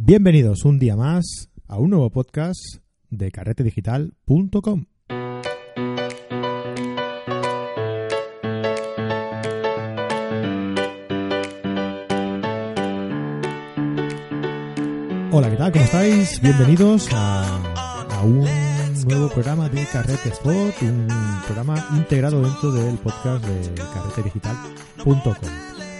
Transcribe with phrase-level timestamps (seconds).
[0.00, 2.76] Bienvenidos un día más a un nuevo podcast
[3.10, 4.84] de carretedigital.com.
[15.32, 15.72] Hola, ¿qué tal?
[15.72, 16.40] ¿Cómo estáis?
[16.40, 18.46] Bienvenidos a, un
[19.08, 21.08] nuevo programa de Carrete Spot, un
[21.44, 25.34] programa integrado dentro del podcast de carretedigital.com.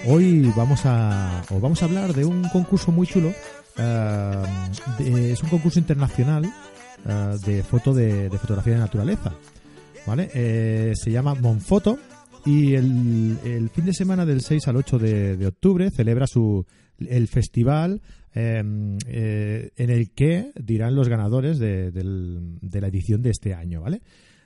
[0.07, 3.33] Hoy vamos a, os vamos a hablar de un concurso muy chulo.
[3.83, 6.45] De- es un concurso internacional
[7.07, 9.33] eh, de foto de, de fotografía de naturaleza.
[10.07, 10.31] ¿Vale?
[10.35, 11.99] Eh, se llama Monfoto
[12.47, 13.37] y el,
[13.75, 16.65] fin de semana del 6 al 8 de, octubre celebra su
[16.99, 18.01] el festival
[18.35, 18.63] eh,
[19.07, 23.83] eh, en el que dirán los ganadores de, del- de la edición de este año,
[23.83, 24.01] ¿vale?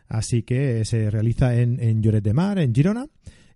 [0.09, 3.07] Así que se realiza en, en Lloret de Mar, en Girona.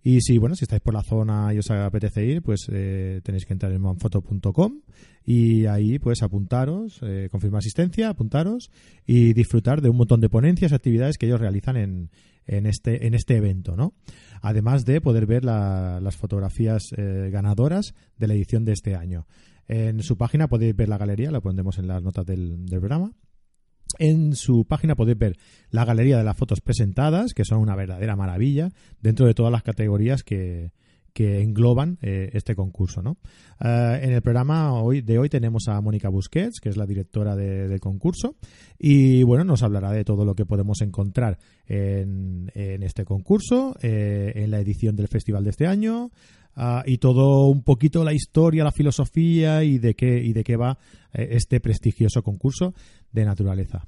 [0.08, 3.44] Y si, bueno, si estáis por la zona y os apetece ir, pues eh, tenéis
[3.44, 4.82] que entrar en manfoto.com
[5.24, 8.70] y ahí pues apuntaros, eh, confirmar asistencia, apuntaros
[9.04, 12.10] y disfrutar de un montón de ponencias y actividades que ellos realizan en,
[12.46, 13.94] en, este, en este evento, ¿no?
[14.42, 19.26] Además de poder ver la- las fotografías eh, ganadoras de la edición de este año.
[19.66, 23.10] En su página podéis ver la galería, la pondremos en las notas del, del programa.
[23.98, 25.36] En su página podéis ver
[25.70, 28.70] la galería de las fotos presentadas, que son una verdadera maravilla,
[29.00, 30.72] dentro de todas las categorías que,
[31.18, 33.00] engloban eh, este concurso.
[33.00, 33.16] ¿no?
[33.64, 37.68] Eh, en el programa de hoy tenemos a Mónica Busquets, que es la directora de-
[37.68, 38.36] del concurso,
[38.78, 44.32] y bueno, nos hablará de todo lo que podemos encontrar en, en este concurso, eh,
[44.36, 46.10] en la edición del festival de este año,
[46.56, 50.56] ah, y todo un poquito la historia, la filosofía y de qué, y de qué
[50.56, 50.78] va
[51.12, 52.74] eh, este prestigioso concurso
[53.12, 53.86] de naturaleza.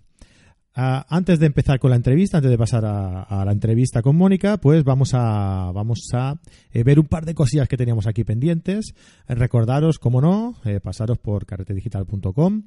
[0.80, 4.58] Ah, antes de empezar con la entrevista, antes de pasar a, la entrevista con Mónica,
[4.58, 6.38] pues vamos a, vamos a
[6.70, 8.94] eh, ver un par de cosillas que teníamos aquí pendientes.
[9.26, 12.62] Eh, recordaros, como no, pasaros por carretedigital.com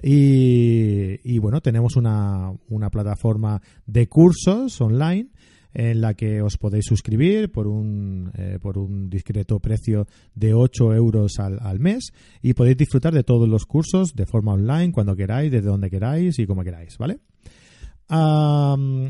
[0.00, 5.30] y, y, bueno, tenemos una, una plataforma de cursos online
[5.78, 10.94] en la que os podéis suscribir por un, eh, por un discreto precio de 8
[10.94, 15.14] euros al, al mes y podéis disfrutar de todos los cursos de forma online cuando
[15.14, 17.18] queráis, desde donde queráis y como queráis, ¿vale?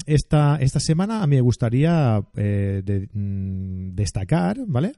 [0.06, 4.92] Esta, esta semana a mí me gustaría eh, de- mm, destacar, ¿vale?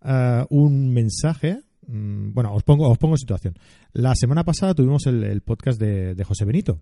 [0.00, 1.58] Ah, un mensaje.
[1.86, 3.54] mm, Bueno, os pongo, os pongo situación.
[3.92, 6.80] La semana pasada tuvimos el, podcast de José Benito.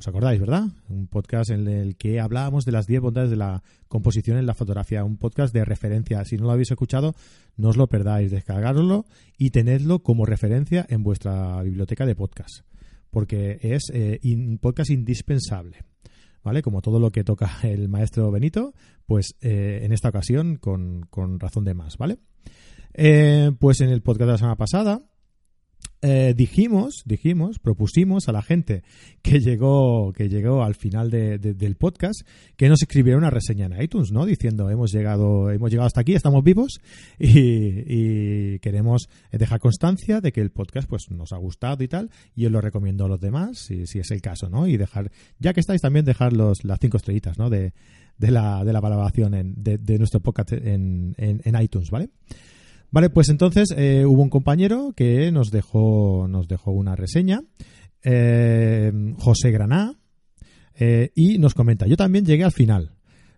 [0.00, 0.64] ¿Os acordáis, verdad?
[0.88, 4.54] Un podcast en el que hablábamos de las 10 bondades de la composición en la
[4.54, 5.04] fotografía.
[5.04, 6.24] Un podcast de referencia.
[6.24, 7.14] Si no lo habéis escuchado,
[7.58, 8.30] no os lo perdáis.
[8.30, 9.04] Descargarlo
[9.36, 12.64] y tenedlo como referencia en vuestra biblioteca de podcast.
[13.10, 15.84] Porque es eh, un podcast indispensable.
[16.42, 16.62] ¿Vale?
[16.62, 18.72] Como todo lo que toca el maestro Benito,
[19.04, 22.16] pues eh, en esta ocasión con, con razón de más, ¿vale?
[22.94, 25.02] Eh, pues en el podcast de la semana pasada
[26.02, 28.82] eh, dijimos, dijimos, propusimos a la gente
[29.20, 32.22] que llegó, que llegó al final de- de- del podcast
[32.56, 34.24] que nos escribiera una reseña en iTunes, ¿no?
[34.24, 36.80] Diciendo hemos llegado, hemos llegado hasta aquí, estamos vivos
[37.18, 42.46] y, queremos dejar constancia de que el podcast pues nos ha gustado y tal, y
[42.46, 44.66] os lo recomiendo a los demás, si, si es el caso, ¿no?
[44.66, 47.50] Y dejar, ya que estáis también dejar los, las cinco estrellitas, ¿no?
[47.50, 47.72] De,
[48.18, 51.90] de la, de la valoración en, de, nuestro podcast en, en, en iTunes.
[51.90, 52.10] Vale,
[53.12, 57.42] pues entonces eh, hubo un compañero que nos dejó, nos dejó una reseña,
[58.02, 59.94] eh, José Graná,
[60.74, 62.92] eh, y nos comenta, yo también llegué al final.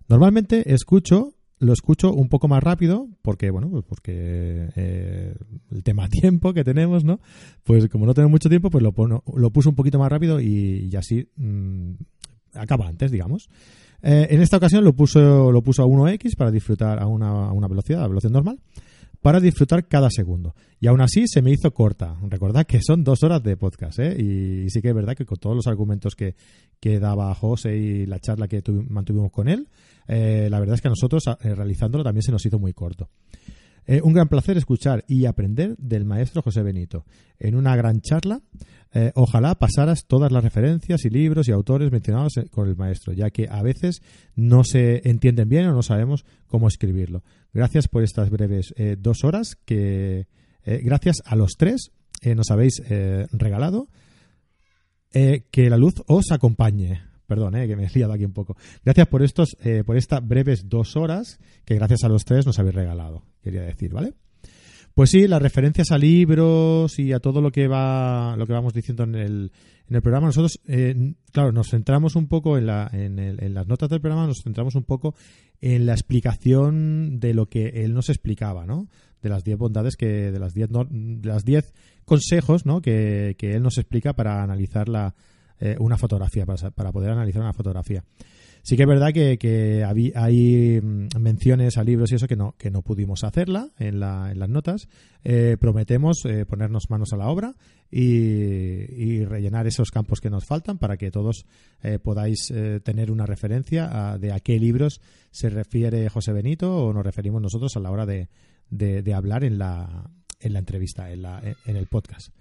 [0.09, 5.35] Normalmente escucho, lo escucho un poco más rápido, porque, bueno, pues porque eh,
[5.71, 7.21] el tema tiempo que tenemos, ¿no?
[7.63, 10.41] Pues como no tenemos mucho tiempo, pues lo, pono- lo puso un poquito más rápido
[10.41, 11.93] y, y así mm,
[12.55, 13.49] acaba antes, digamos.
[14.03, 17.53] Eh, en esta ocasión lo puso, lo puso a 1x para disfrutar a una, a
[17.53, 18.59] una velocidad, a velocidad normal
[19.23, 20.55] para disfrutar cada segundo.
[20.81, 22.17] Y aún así se me hizo corta.
[22.29, 24.17] Recordad que son dos horas de podcast, ¿eh?
[24.21, 26.35] Y, sí que es verdad que con todos los argumentos que,
[26.81, 29.69] que daba José y la charla que tuvi- mantuvimos con él,
[30.09, 33.09] eh, la verdad es que a nosotros, eh, realizándolo, también se nos hizo muy corto.
[33.87, 37.05] Eh, un gran placer escuchar y aprender del maestro José Benito.
[37.39, 38.41] En una gran charla,
[38.93, 43.13] eh, ojalá pasaras todas las referencias y libros y autores mencionados eh, con el maestro,
[43.13, 44.01] ya que a veces
[44.37, 47.25] no se entienden bien o no sabemos cómo escribirlo.
[47.53, 50.27] Gracias por estas breves dos horas que,
[50.65, 51.91] gracias a los tres,
[52.25, 52.83] nos habéis
[53.31, 53.89] regalado.
[55.11, 57.12] Que la luz os acompañe.
[57.33, 58.59] Perdón, eh, que me he liado aquí un poco.
[58.85, 62.59] Gracias por estos, eh, por estas breves dos horas que gracias a los tres nos
[62.59, 64.13] habéis regalado, quería decir, ¿vale?
[64.93, 68.75] Pues sí, las referencias a libros y a todo lo que va, lo que vamos
[68.75, 69.53] diciendo en el,
[69.89, 73.67] en el programa, nosotros, eh, claro, nos centramos un poco en, la, en, en, las
[73.67, 75.15] notas del programa, nos centramos un poco
[75.63, 78.89] en la explicación de lo que él nos explicaba, ¿no?
[79.23, 81.73] De las 10 bondades que, de las 10 de las 10
[82.05, 82.83] consejos, ¿no?
[82.83, 85.15] Que, que, él nos explica para analizar la,
[85.65, 88.03] eh, una fotografía, para, para poder analizar una fotografía.
[88.65, 92.57] Sí que es verdad que, que hay mm, menciones a libros y eso que no,
[92.59, 94.89] que no pudimos hacerla en, la, en las notas.
[95.23, 97.55] Eh, prometemos eh, ponernos manos a la obra
[97.93, 101.47] y, y, rellenar esos campos que nos faltan para que todos
[101.83, 105.01] eh, podáis tener una referencia a, de a qué libros
[105.31, 108.29] se refiere José Benito o nos referimos nosotros a la hora de,
[108.69, 110.11] de, de hablar en la,
[110.41, 112.33] en la entrevista, en, la, en el podcast.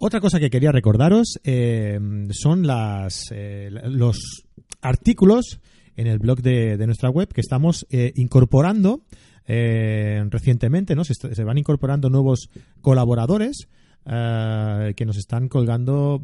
[0.00, 1.98] Otra cosa que quería recordaros eh,
[2.30, 4.44] son las, eh, los
[4.80, 5.58] artículos
[5.96, 9.02] en el blog de, nuestra web que estamos eh, incorporando
[9.44, 11.04] recientemente, ¿no?
[11.04, 12.50] Se, van incorporando nuevos
[12.82, 13.66] colaboradores
[14.04, 16.20] que nos están colgando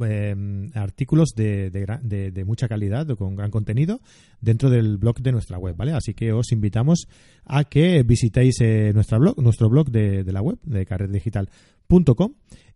[0.74, 4.00] artículos de, mucha calidad, con gran contenido,
[4.42, 5.92] dentro del blog de nuestra web, ¿vale?
[5.92, 7.08] Así que os invitamos
[7.46, 8.56] a que visitéis
[8.92, 12.34] nuestra blog, nuestro blog de, la web, de carretdigital.com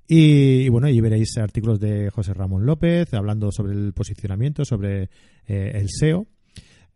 [0.09, 5.11] y, y, bueno, ahí veréis artículos de José Ramón López hablando sobre el posicionamiento, sobre
[5.47, 6.27] eh, el SEO.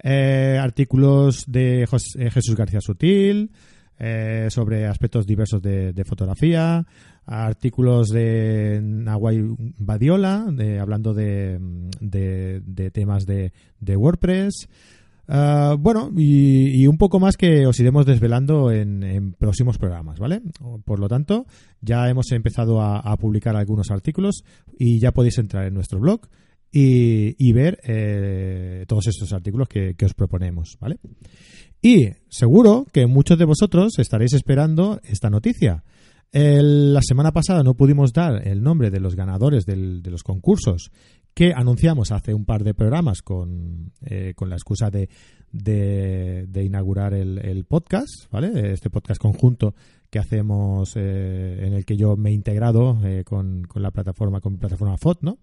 [0.02, 3.50] Eh, artículos de eh, Jesús García Sutil
[4.48, 6.84] sobre aspectos diversos de, fotografía.
[7.24, 9.40] Artículos de Nahuay
[9.78, 10.46] Badiola
[10.80, 11.60] hablando de,
[12.00, 13.52] de temas de,
[13.96, 14.68] WordPress.
[15.28, 20.42] Uh, bueno, y, un poco más que os iremos desvelando en, próximos programas, ¿vale?
[20.84, 21.46] Por lo tanto,
[21.80, 24.42] ya hemos empezado a, publicar algunos artículos
[24.78, 26.22] y ya podéis entrar en nuestro blog
[26.72, 30.98] y, ver eh, todos estos artículos que, os proponemos, ¿vale?
[31.80, 35.84] Y seguro que muchos de vosotros estaréis esperando esta noticia.
[36.32, 40.90] La semana pasada no pudimos dar el nombre de los ganadores de los concursos
[41.34, 45.08] que anunciamos hace un par de programas con, eh, con la excusa de,
[45.52, 48.72] de, inaugurar el, el, podcast, ¿vale?
[48.72, 49.74] Este podcast conjunto
[50.10, 54.40] que hacemos eh, en el que yo me he integrado eh, con, con, la plataforma,
[54.40, 55.38] con mi plataforma FOT, ¿no?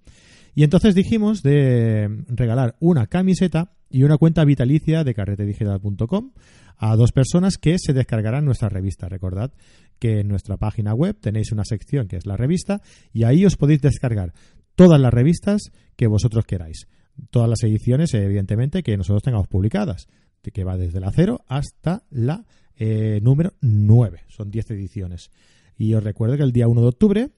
[0.56, 6.32] Y entonces dijimos de regalar una camiseta y una cuenta vitalicia de carretedigital.com
[6.78, 9.10] a dos personas que se descargarán nuestra revista.
[9.10, 9.52] Recordad
[10.00, 12.82] que en nuestra página web tenéis una sección que es la revista
[13.14, 14.34] y ahí os podéis descargar
[14.80, 16.88] todas las revistas que vosotros queráis.
[17.32, 20.08] Todas las ediciones, evidentemente, que nosotros tengamos publicadas,
[20.42, 22.46] que va desde la 0 hasta la
[22.78, 24.22] eh, número 9.
[24.30, 25.32] Son 10 ediciones.
[25.78, 27.30] Y os recuerdo que el día 1 de octubre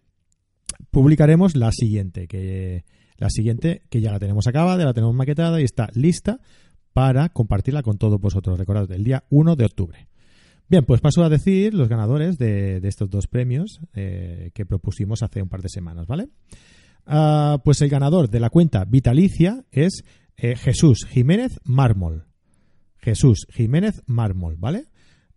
[0.91, 2.85] publicaremos la siguiente, que
[3.17, 6.39] la siguiente que ya la tenemos acabada, la tenemos maquetada y está lista
[6.93, 8.59] para compartirla con todos vosotros.
[8.59, 10.07] Recordad, el día 1 de octubre.
[10.69, 15.41] Bien, pues paso a decir los ganadores de, estos dos premios eh, que propusimos hace
[15.41, 16.29] un par de semanas, ¿vale?
[17.07, 20.03] Uh, pues el ganador de la cuenta vitalicia es
[20.37, 22.25] eh, Jesús Jiménez Mármol.
[22.97, 24.85] Jesús Jiménez Mármol, ¿vale?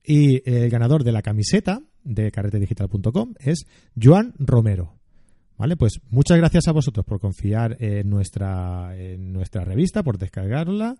[0.02, 3.66] Y el ganador de la camiseta de carretedigital.com es
[4.00, 4.94] Joan Romero.
[5.56, 5.76] ¿Vale?
[5.76, 10.96] Pues muchas gracias a vosotros por confiar en nuestra, en nuestra revista, por descargarla.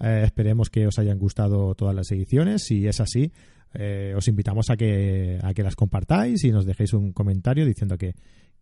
[0.00, 2.62] Eh, esperemos que os hayan gustado todas las ediciones.
[2.62, 3.32] Si es así,
[3.74, 7.98] eh, os invitamos a que, a que las compartáis y nos dejéis un comentario diciendo
[7.98, 8.14] que,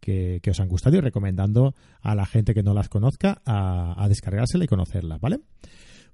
[0.05, 4.09] que, os han gustado y recomendando a la gente que no las conozca a, a
[4.09, 5.41] descargársela y conocerla, ¿vale?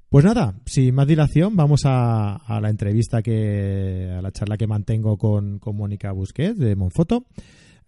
[0.09, 4.67] Pues nada, sin más dilación, vamos a, a, la entrevista que, a la charla que
[4.67, 7.27] mantengo con, con Mónica Busquets de Monfoto.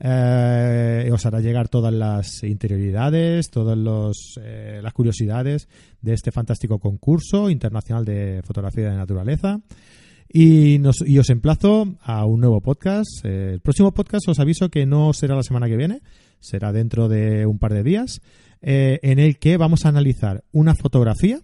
[0.05, 5.69] Eh, os hará llegar todas las interioridades, todas los, eh, las curiosidades
[6.01, 9.61] de este fantástico concurso internacional de fotografía de naturaleza.
[10.35, 13.23] Y, nos, y os emplazo a un nuevo podcast.
[13.25, 16.01] El próximo podcast os aviso que no será la semana que viene,
[16.41, 18.23] será dentro de un par de días,
[18.63, 21.41] eh, en el que vamos a analizar una fotografía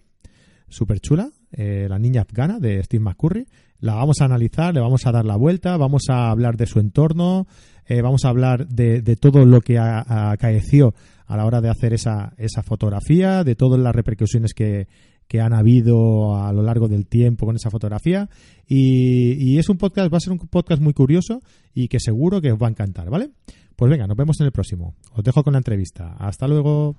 [0.69, 3.47] súper chula, eh, la niña afgana de Steve McCurry.
[3.79, 6.79] La vamos a analizar, le vamos a dar la vuelta, vamos a hablar de su
[6.79, 7.47] entorno,
[7.85, 10.95] eh, vamos a hablar de, de todo lo que acaeció
[11.27, 14.87] a la hora de hacer esa, esa fotografía, de todas las repercusiones que,
[15.29, 18.27] que han habido a lo largo del tiempo con esa fotografía.
[18.67, 21.41] Y, es un podcast, va a ser un podcast muy curioso
[21.73, 23.29] y que seguro que os va a encantar, ¿vale?
[23.77, 24.95] Pues venga, nos vemos en el próximo.
[25.13, 26.15] Os dejo con la entrevista.
[26.19, 26.97] Hasta luego.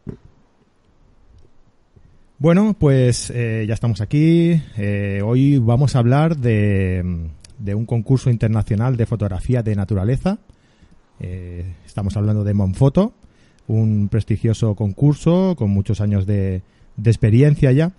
[2.38, 4.62] Bueno, pues eh, ya estamos aquí.
[4.78, 10.38] Eh, hoy vamos a hablar de, de, un concurso internacional de fotografía de naturaleza.
[11.18, 13.12] Eh, estamos hablando de Monfoto
[13.70, 16.62] un prestigioso concurso con muchos años de,
[17.04, 17.92] experiencia ya.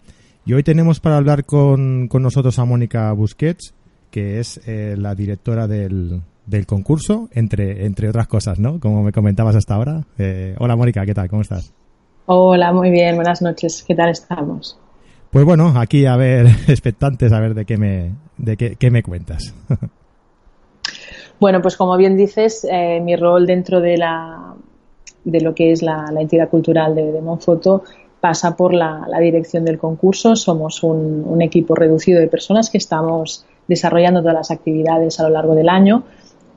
[0.43, 3.75] Y hoy tenemos para hablar con, con nosotros a Mónica Busquets,
[4.10, 8.79] que es eh, la directora del, del concurso, entre, entre otras cosas, ¿no?
[8.79, 10.01] Como me comentabas hasta ahora.
[10.17, 11.29] Eh, hola Mónica, ¿qué tal?
[11.29, 11.74] ¿Cómo estás?
[12.25, 13.83] Hola, muy bien, buenas noches.
[13.88, 14.79] ¿Qué tal estamos?
[15.29, 19.53] Pues bueno, aquí a ver, expectantes a ver de qué me, de qué, me cuentas.
[21.39, 24.55] Bueno, pues como bien dices, eh, mi rol dentro de la
[25.24, 27.83] de lo que es la, entidad cultural de, de, Monfoto
[28.21, 30.35] pasa por la, dirección del concurso.
[30.35, 35.55] Somos un, equipo reducido de personas que estamos desarrollando todas las actividades a lo largo
[35.55, 36.03] del año.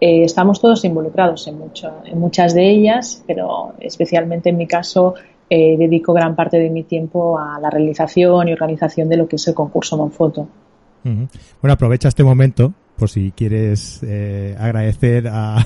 [0.00, 5.14] Eh, estamos todos involucrados en, mucho, en muchas de ellas, pero especialmente en mi caso
[5.48, 9.36] eh, dedico gran parte de mi tiempo a la realización y organización de lo que
[9.36, 10.46] es el concurso Monfoto.
[11.02, 15.64] Bueno, aprovecha este momento por si quieres eh, agradecer a,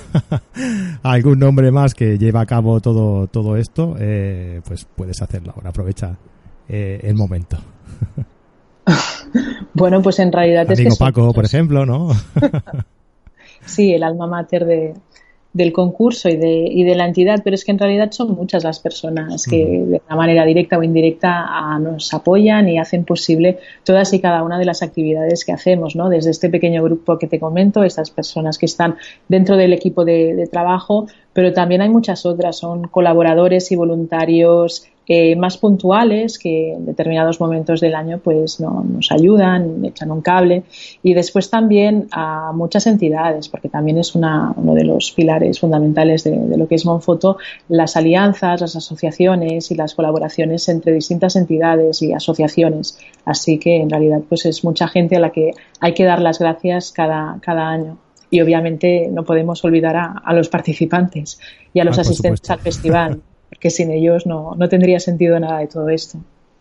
[1.03, 5.71] algún nombre más que lleva a cabo todo, todo esto, eh, pues puedes hacerlo ahora.
[5.71, 6.17] Aprovecha
[6.69, 7.57] el momento.
[9.75, 12.11] bueno, pues en realidad es que Paco, por ejemplo, ¿no?
[13.65, 14.95] sí, el alma mater de,
[15.59, 18.63] del concurso y de, y de la entidad, pero es que en realidad son muchas
[18.63, 24.13] las personas que de una manera directa o indirecta nos apoyan y hacen posible todas
[24.13, 26.09] y cada una de las actividades que hacemos, ¿no?
[26.09, 28.97] Desde este pequeño grupo que te comento, estas personas que están
[29.29, 35.37] dentro del equipo de trabajo, pero también hay muchas otras, son colaboradores y voluntarios eh,
[35.37, 40.65] más puntuales que en determinados momentos del año pues no, nos ayudan, echan un cable.
[41.01, 46.25] Y después también a muchas entidades porque también es una, uno de los pilares fundamentales
[46.25, 47.37] de, de, lo que es Monfoto
[47.69, 52.99] las alianzas, las asociaciones y las colaboraciones entre distintas entidades y asociaciones.
[53.25, 56.41] Así que en realidad pues es mucha gente a la que hay que dar las
[56.41, 57.97] gracias cada, cada año
[58.31, 61.41] y obviamente no podemos olvidar a, los participantes
[61.73, 65.61] y a los ah, asistentes al festival porque sin ellos no, no tendría sentido nada
[65.61, 66.19] de todo esto.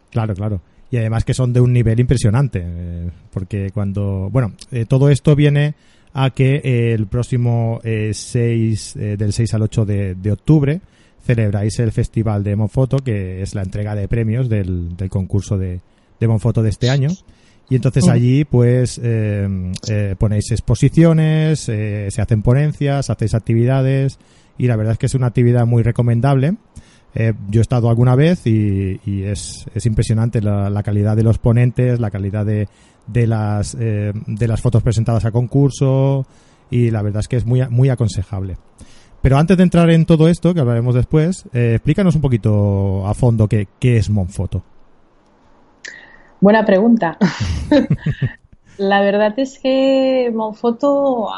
[0.09, 0.61] Claro, claro.
[0.89, 5.35] Y además que son de un nivel impresionante, eh, porque cuando, bueno, eh, todo esto
[5.35, 5.75] viene
[6.13, 10.79] a que eh, el próximo 6, del 6 al 8 de, octubre,
[11.23, 15.81] celebráis el Festival de Monfoto, que es la entrega de premios del, del concurso de,
[16.19, 17.09] de Monfoto de este año.
[17.69, 19.01] Y entonces allí, pues,
[20.17, 24.19] ponéis exposiciones, se hacen ponencias, hacéis actividades,
[24.57, 26.55] y la verdad es que es una actividad muy recomendable.
[27.19, 31.99] Eh, yo he estado alguna vez y, es, es, impresionante la, calidad de los ponentes,
[31.99, 32.67] la calidad de,
[33.07, 36.27] de, las, eh, de las fotos presentadas a concurso
[36.69, 38.57] y la verdad es que es muy, muy aconsejable.
[39.21, 43.13] Pero antes de entrar en todo esto, que hablaremos después, eh, explícanos un poquito a
[43.13, 44.63] fondo qué, qué es Monfoto.
[46.39, 47.17] Buena pregunta.
[48.77, 51.29] la verdad es que Monfoto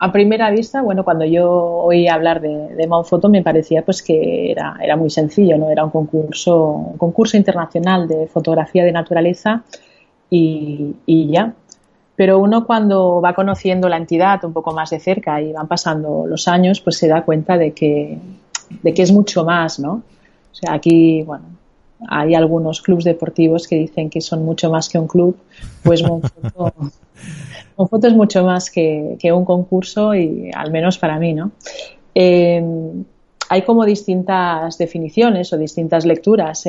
[0.00, 4.52] a primera vista, bueno, cuando yo oí hablar de, de Monfoto me parecía pues que
[4.52, 5.70] era, era muy sencillo, ¿no?
[5.70, 9.64] Era un concurso, un concurso internacional de fotografía de naturaleza
[10.30, 11.52] y, y ya.
[12.14, 16.26] Pero uno cuando va conociendo la entidad un poco más de cerca y van pasando
[16.26, 18.18] los años, pues se da cuenta de que,
[18.82, 20.02] de que es mucho más, ¿no?
[20.52, 21.44] O sea, aquí, bueno,
[22.06, 25.36] hay algunos clubes deportivos que dicen que son mucho más que un club,
[25.82, 26.72] pues Monfoto,
[27.76, 31.50] Monfoto es mucho más que, un concurso y al menos para mí, ¿no?
[32.14, 32.62] Eh,
[33.48, 36.64] hay como distintas definiciones o distintas lecturas.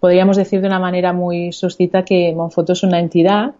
[0.00, 3.54] podríamos decir de una manera muy suscita que Monfoto es una entidad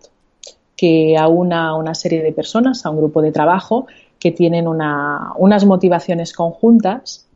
[0.77, 3.87] que aúna a una serie de personas, a un grupo de trabajo,
[4.19, 7.27] que tienen unas motivaciones conjuntas,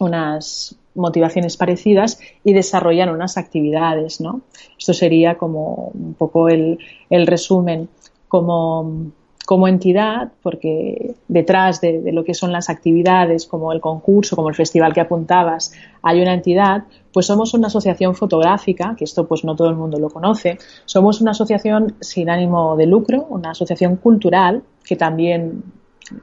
[0.00, 4.42] unas, motivaciones parecidas y desarrollan unas actividades, ¿no?
[4.78, 6.78] Esto sería como un poco el,
[7.10, 7.88] resumen
[8.28, 9.12] como,
[9.46, 14.54] como, entidad, porque detrás de, lo que son las actividades, como el concurso, como el
[14.54, 19.56] festival que apuntabas, hay una entidad, pues somos una asociación fotográfica, que esto pues no
[19.56, 24.62] todo el mundo lo conoce, somos una asociación sin ánimo de lucro, una asociación cultural
[24.84, 25.62] que también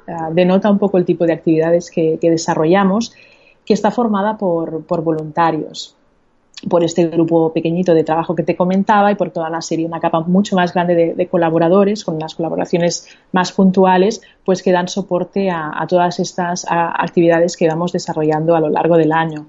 [0.07, 3.13] ah, denota un poco el tipo de actividades que desarrollamos
[3.67, 5.93] que está formada por, voluntarios
[6.69, 9.99] por este grupo pequeñito de trabajo que te comentaba y por toda la serie, una
[9.99, 15.51] capa mucho más grande de, colaboradores, con las colaboraciones más puntuales, pues que dan soporte
[15.51, 19.45] a, todas estas actividades que vamos desarrollando a lo largo del año.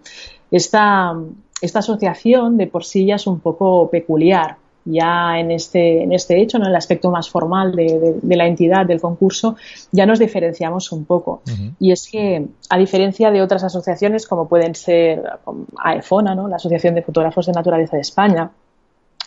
[0.51, 1.15] Esta,
[1.63, 4.57] esta asociación de por sí ya es un poco peculiar,
[4.91, 6.65] ya en este, en este hecho, ¿no?
[6.65, 9.57] en el aspecto más formal de, la entidad del concurso,
[9.93, 11.43] ya nos diferenciamos un poco.
[11.79, 15.23] Y es que, a diferencia de otras asociaciones como pueden ser
[15.77, 16.49] AEFONA, ¿no?
[16.49, 18.51] la Asociación de Fotógrafos de Naturaleza de España,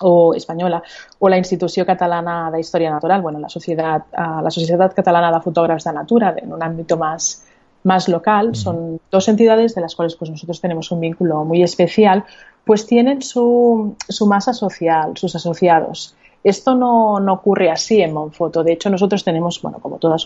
[0.03, 0.81] o española,
[1.19, 5.41] o la Institución Catalana de Historia Natural, bueno, la Sociedad, ah, la Sociedad Catalana de
[5.41, 7.45] Fotógrafos de Natura, en un ámbito más,
[7.83, 12.25] más local, son dos entidades de las cuales pues nosotros tenemos un vínculo muy especial,
[12.65, 16.15] pues tienen su, su masa social, sus asociados.
[16.43, 18.63] Esto no, no, ocurre así en Monfoto.
[18.63, 20.17] De hecho, nosotros tenemos, bueno, como toda,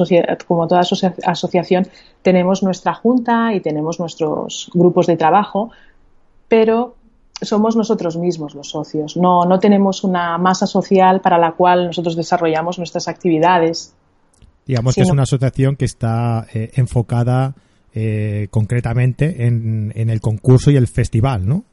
[0.47, 0.81] como toda
[1.25, 1.87] asociación,
[2.21, 5.71] tenemos nuestra junta y tenemos nuestros grupos de trabajo,
[6.47, 6.95] pero
[7.41, 9.17] somos nosotros mismos los socios.
[9.17, 13.93] No, no tenemos una masa social para la cual nosotros desarrollamos nuestras actividades.
[14.65, 17.55] Digamos que es una asociación que está eh, enfocada
[17.93, 21.65] eh, concretamente en, en, el concurso y el festival, ¿no?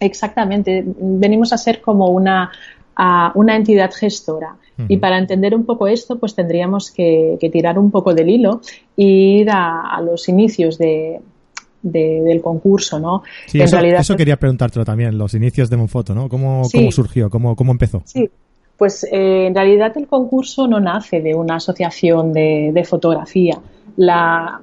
[0.00, 0.84] Exactamente.
[0.86, 2.50] Venimos a ser como una,
[2.94, 4.56] a una entidad gestora.
[4.88, 8.60] Y para entender un poco esto, pues tendríamos que, tirar un poco del hilo
[8.94, 11.18] e ir a, los inicios de,
[11.80, 13.22] del concurso, ¿no?
[13.46, 16.28] Sí, eso, realidad, eso quería preguntártelo también, los inicios de Monfoto, ¿no?
[16.28, 17.30] ¿Cómo, cómo surgió?
[17.30, 18.02] ¿Cómo, ¿Cómo empezó?
[18.04, 18.28] Sí,
[18.76, 23.58] pues eh, en realidad el concurso no nace de una asociación de, de fotografía.
[23.96, 24.60] La,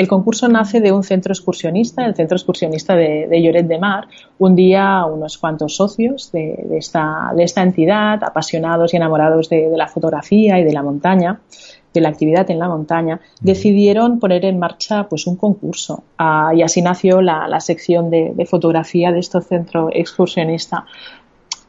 [0.00, 4.08] el concurso nace de un centro excursionista, el centro excursionista de, Lloret de Mar.
[4.38, 10.64] Un día unos cuantos socios de, esta, entidad, apasionados y enamorados de, la fotografía y
[10.64, 11.40] de la montaña,
[11.92, 16.62] de la actividad en la montaña, decidieron poner en marcha pues un concurso ah, y
[16.62, 20.86] así nació la, sección de, fotografía de este centro excursionista.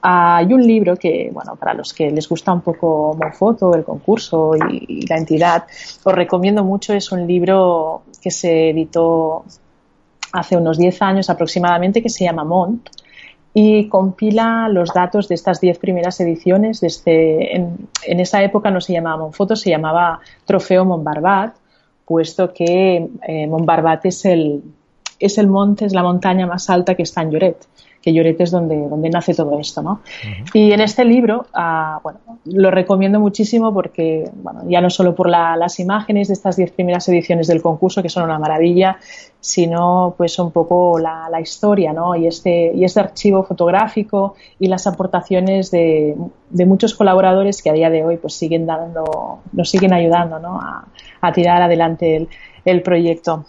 [0.04, 4.54] Hay un libro que, bueno, para los que les gusta un poco Monfoto, el concurso
[4.56, 5.66] y, la entidad,
[6.04, 6.94] os recomiendo mucho.
[6.94, 9.46] Es un libro que se editó
[10.34, 12.90] hace unos 10 años aproximadamente, que se llama Mont,
[13.54, 16.82] y compila los datos de estas 10 primeras ediciones.
[16.82, 21.56] Desde, en, esa época no se llamaba Monfoto, se llamaba Trofeo Montbarbat,
[22.06, 24.64] puesto que eh, Montbarbat es el,
[25.20, 27.68] es el monte, es la montaña más alta que está en Lloret
[28.02, 30.02] que Lloret es donde, donde nace todo esto, ¿no?
[30.54, 31.46] Y en este libro,
[32.04, 36.72] bueno, lo recomiendo muchísimo porque, bueno, ya no solo por las imágenes de estas diez
[36.72, 38.98] primeras ediciones del concurso, que son una maravilla,
[39.40, 42.16] sino pues un poco la, historia, ¿no?
[42.16, 46.16] Y este, y este archivo fotográfico y las aportaciones de,
[46.66, 50.60] muchos colaboradores que a día de hoy pues siguen dando, nos siguen ayudando, ¿no?
[50.60, 52.30] A, tirar adelante el,
[52.66, 53.46] el proyecto.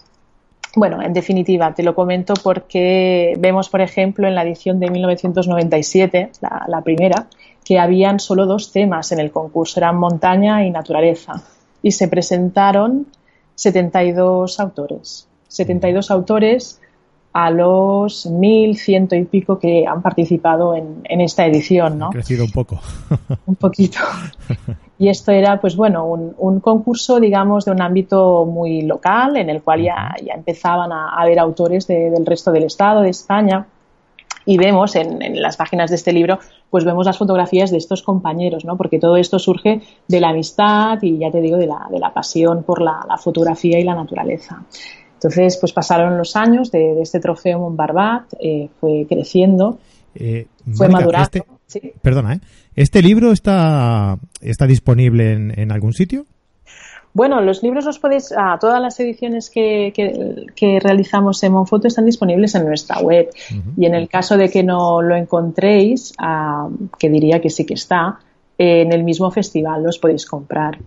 [0.75, 6.31] Bueno, en definitiva, te lo comento porque vemos, por ejemplo, en la edición de 1997,
[6.67, 7.26] la, primera,
[7.62, 11.43] que habían solo dos temas en el concurso, eran montaña y naturaleza.
[11.82, 13.06] Y se presentaron
[13.54, 15.28] 72 autores.
[15.49, 16.80] 72 autores
[17.35, 22.08] a los mil ciento y pico que han participado en, esta edición, ¿no?
[22.08, 22.80] Ha crecido un poco.
[23.47, 23.99] un poquito.
[25.02, 29.60] Y esto era, pues bueno, un, concurso, digamos, de un ámbito muy local, en el
[29.60, 33.67] cual ya, ya empezaban a, haber autores del resto del Estado, de España.
[34.47, 36.38] Y vemos en, las páginas de este libro,
[36.71, 38.76] pues vemos las fotografías de estos compañeros, ¿no?
[38.76, 42.15] Porque todo esto surge de la amistad y, ya te digo, de la, de la
[42.15, 44.62] pasión por la, la fotografía y la naturaleza.
[45.15, 49.78] Entonces, pues pasaron los años de, este trofeo Montbarbat, eh, fue creciendo,
[50.15, 51.25] eh, fue madurando.
[51.25, 51.43] Este,
[52.02, 52.41] perdona, ¿eh?
[52.75, 56.26] ¿este libro está, está disponible en, algún sitio?
[57.15, 62.06] Bueno, los libros los podéis, ah, todas las ediciones que, que, realizamos en Monfoto están
[62.06, 63.28] disponibles en nuestra web.
[63.76, 67.75] Y en el caso de que no lo encontréis, ah, que diría que sí que
[67.75, 68.19] está,
[68.56, 70.78] en el mismo festival los podéis comprar.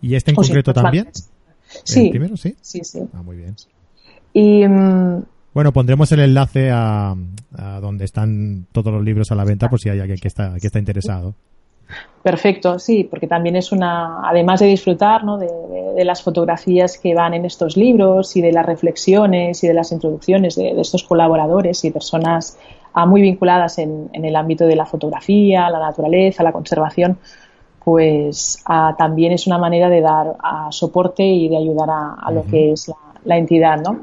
[0.00, 1.08] ¿Y este en concreto también?
[1.82, 2.10] Sí.
[2.10, 2.36] primero?
[2.36, 2.54] Sí.
[2.60, 3.00] Sí, sí.
[3.12, 3.56] Ah, muy bien.
[4.32, 5.22] Y, mm,
[5.54, 7.14] bueno, pondremos el enlace a,
[7.80, 10.66] donde están todos los libros a la venta por si hay alguien que está, que
[10.66, 11.34] está interesado.
[12.22, 15.38] Perfecto, sí, porque también es una, además de disfrutar ¿no?
[15.38, 19.92] de, las fotografías que van en estos libros y de las reflexiones y de las
[19.92, 22.58] introducciones de, estos colaboradores y personas
[22.94, 27.18] ah, muy vinculadas en, el ámbito de la fotografía, la naturaleza, la conservación,
[27.84, 32.44] pues ah, también es una manera de dar ah, soporte y de ayudar a, lo
[32.44, 34.00] que es la, la entidad, ¿no?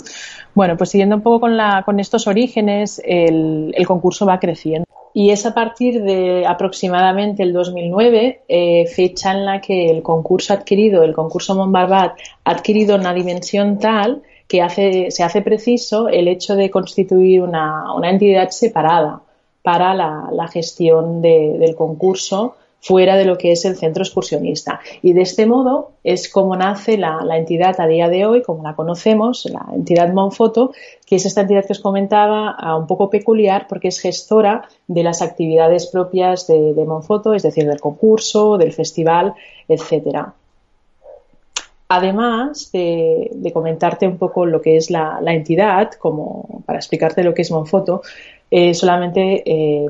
[0.53, 1.39] Bueno, pues siguiendo un poco
[1.85, 4.85] con, estos orígenes, el, concurso va creciendo.
[5.13, 10.53] Y es a partir de aproximadamente el 2009, eh, fecha en la que el concurso
[10.53, 16.55] adquirido, el concurso Monbarbat, ha adquirido una dimensión tal que se hace preciso el hecho
[16.55, 19.21] de constituir una, entidad separada
[19.61, 24.81] para la, gestión de, del concurso fuera de lo que es el centro excursionista.
[25.03, 28.75] Y de este modo es como nace la, entidad a día de hoy, como la
[28.75, 30.73] conocemos, la entidad Monfoto,
[31.05, 35.21] que es esta entidad que os comentaba, un poco peculiar porque es gestora de las
[35.21, 39.35] actividades propias de, Monfoto, es decir, del concurso, del festival,
[39.67, 40.33] etcétera.
[41.87, 47.43] Además de, comentarte un poco lo que es la, entidad, como para explicarte lo que
[47.43, 48.01] es Monfoto,
[48.49, 49.87] eh, solamente eh,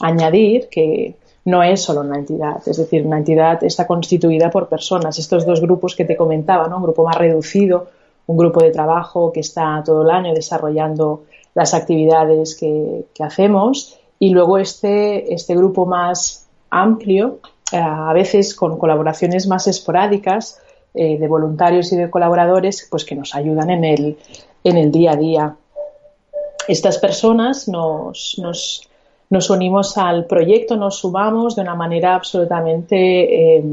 [0.00, 5.18] añadir que no es solo una entidad, es decir, una entidad está constituida por personas.
[5.18, 6.76] Estos dos grupos que te comentaba, ¿no?
[6.76, 7.88] un grupo más reducido
[8.26, 11.24] un grupo de trabajo que está todo el año desarrollando
[11.54, 17.38] las actividades que, hacemos y luego este, este grupo más amplio,
[17.72, 20.60] eh, a veces con colaboraciones más esporádicas
[20.94, 24.18] eh, de voluntarios y de colaboradores, pues que nos ayudan en el,
[24.64, 25.56] en el día a día.
[26.68, 28.88] Estas personas nos, nos,
[29.32, 33.64] nos unimos al proyecto, nos sumamos de una manera absolutamente eh,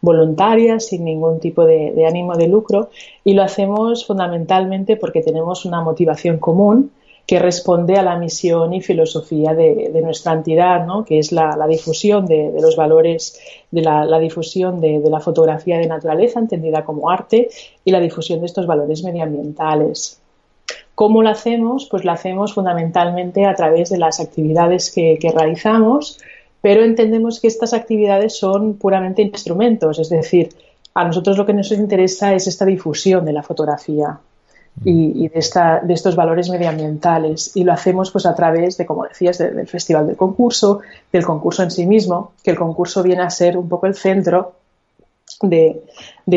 [0.00, 2.90] voluntaria, sin ningún tipo de, ánimo de lucro,
[3.24, 6.92] y lo hacemos fundamentalmente porque tenemos una motivación común
[7.26, 11.04] que responde a la misión y filosofía de, nuestra entidad, ¿no?
[11.04, 13.40] que es la, difusión de, los valores,
[13.72, 17.48] de la, difusión de, la fotografía de naturaleza, entendida como arte,
[17.84, 20.20] y la difusión de estos valores medioambientales.
[20.96, 21.86] ¿Cómo lo hacemos?
[21.88, 26.18] Pues lo hacemos fundamentalmente a través de las actividades que realizamos,
[26.60, 30.48] pero entendemos que estas actividades son puramente instrumentos, es decir,
[30.94, 34.18] a nosotros lo que nos interesa es esta difusión de la fotografía
[34.82, 39.68] y, de, estos valores medioambientales y lo hacemos pues a través de, como decías, del
[39.68, 40.80] festival del concurso,
[41.12, 44.54] del concurso en sí mismo, que el concurso viene a ser un poco el centro
[45.42, 45.82] de,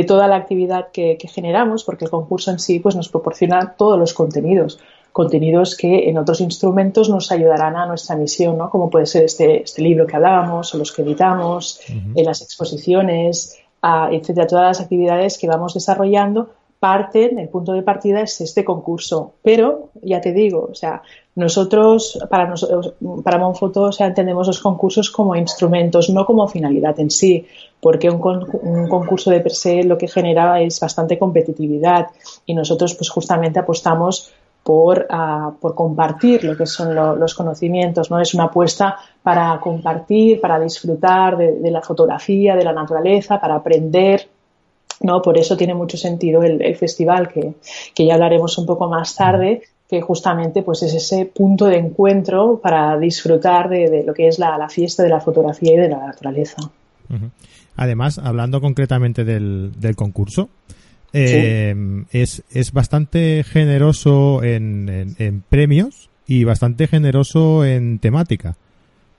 [0.07, 3.97] toda la actividad que, que, generamos, porque el concurso en sí pues, nos proporciona todos
[3.97, 4.79] los contenidos
[5.11, 8.69] contenidos que en otros instrumentos nos ayudarán a nuestra misión, ¿no?
[8.69, 11.81] como puede ser este, este libro que hablábamos o los que editamos,
[12.15, 18.21] en las exposiciones, etcétera, todas las actividades que vamos desarrollando parten, el punto de partida
[18.21, 19.33] es este concurso.
[19.43, 21.01] Pero, ya te digo, o sea,
[21.39, 27.47] nosotros, para, nosotros, para Monfoto, entendemos los concursos como instrumentos, no como finalidad en sí,
[27.81, 28.21] porque un,
[28.61, 32.07] un, concurso de per se lo que genera es bastante competitividad
[32.45, 38.19] y nosotros, pues justamente apostamos por, ah, compartir lo que son los conocimientos, ¿no?
[38.19, 44.27] Es una apuesta para compartir, para disfrutar de, la fotografía, de la naturaleza, para aprender,
[45.01, 45.21] ¿no?
[45.21, 47.55] Por eso tiene mucho sentido el, festival, que,
[48.05, 52.97] ya hablaremos un poco más tarde, que justamente pues es ese punto de encuentro para
[52.99, 56.57] disfrutar de, lo que es la, fiesta de la fotografía y de la naturaleza.
[57.75, 60.49] Además, hablando concretamente del, del concurso,
[61.11, 61.73] eh,
[62.11, 68.57] es, es bastante generoso en, en, premios y bastante generoso en temática.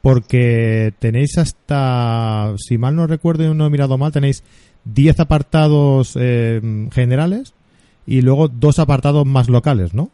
[0.03, 4.45] Porque tenéis hasta, si mal no recuerdo y no he mirado mal, tenéis
[4.85, 7.55] 10 apartados eh, generales
[8.07, 10.11] y luego dos apartados más locales, ¿no?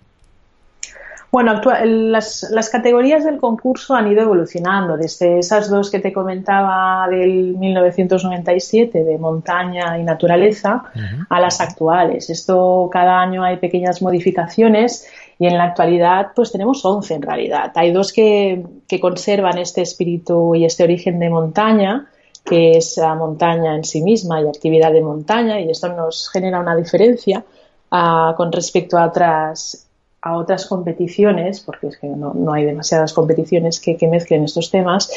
[1.36, 7.06] Bueno, las, las, categorías del concurso han ido evolucionando, desde esas dos que te comentaba
[7.10, 10.84] del 1997, de montaña y naturaleza,
[11.28, 12.30] a las actuales.
[12.30, 17.70] Esto cada año hay pequeñas modificaciones y en la actualidad pues tenemos 11 en realidad.
[17.74, 22.06] Hay dos que, que conservan este espíritu y este origen de montaña,
[22.46, 26.60] que es la montaña en sí misma y actividad de montaña, y esto nos genera
[26.60, 27.44] una diferencia
[27.90, 29.85] ah, con respecto a otras
[30.26, 35.08] a otras competiciones, porque es que no, hay demasiadas competiciones que, mezclen estos temas.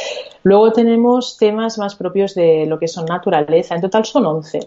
[0.43, 3.74] Luego tenemos temas más propios de lo que son naturaleza.
[3.74, 4.60] En total son 11.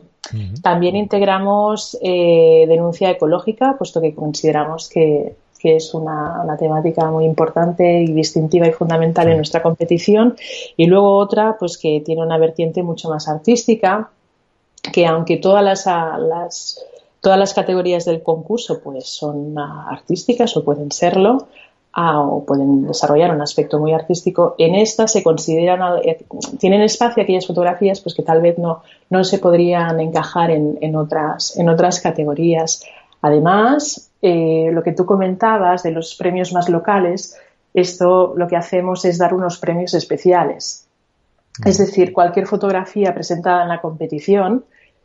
[0.61, 8.13] También integramos eh, denuncia ecológica, puesto que consideramos que, es una, temática muy importante y
[8.13, 10.35] distintiva y fundamental en nuestra competición.
[10.77, 14.11] Y luego otra, pues que tiene una vertiente mucho más artística,
[14.93, 16.85] que aunque todas las
[17.23, 21.47] Todas las categorías del concurso pues son artísticas o pueden serlo
[21.93, 24.57] ah, o pueden desarrollar un aspecto muy artístico.
[24.59, 26.19] En esta se consideran, eh,
[26.59, 31.57] tienen espacio aquellas fotografías pues que tal vez no, no se podrían encajar en, otras,
[31.57, 32.83] en otras categorías.
[33.21, 37.39] Además, eh, lo que tú comentabas de los premios más locales,
[37.73, 40.89] esto lo que hacemos es dar unos premios especiales.
[41.65, 41.83] Es mm.
[41.85, 44.65] decir, cualquier fotografía presentada en la competición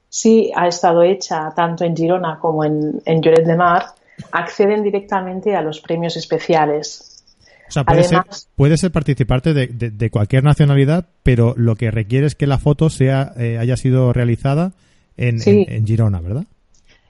[0.10, 3.86] si ha estado hecha tanto en Girona como en, en Lloret de Mar,
[4.32, 7.24] acceden directamente a los premios especiales.
[7.68, 8.22] O sea, puede, ser,
[8.56, 13.34] puede ser participante de, cualquier nacionalidad, pero lo que requiere es que la foto sea
[13.38, 14.72] eh, haya sido realizada
[15.18, 15.40] en,
[15.86, 16.46] Girona, ¿verdad?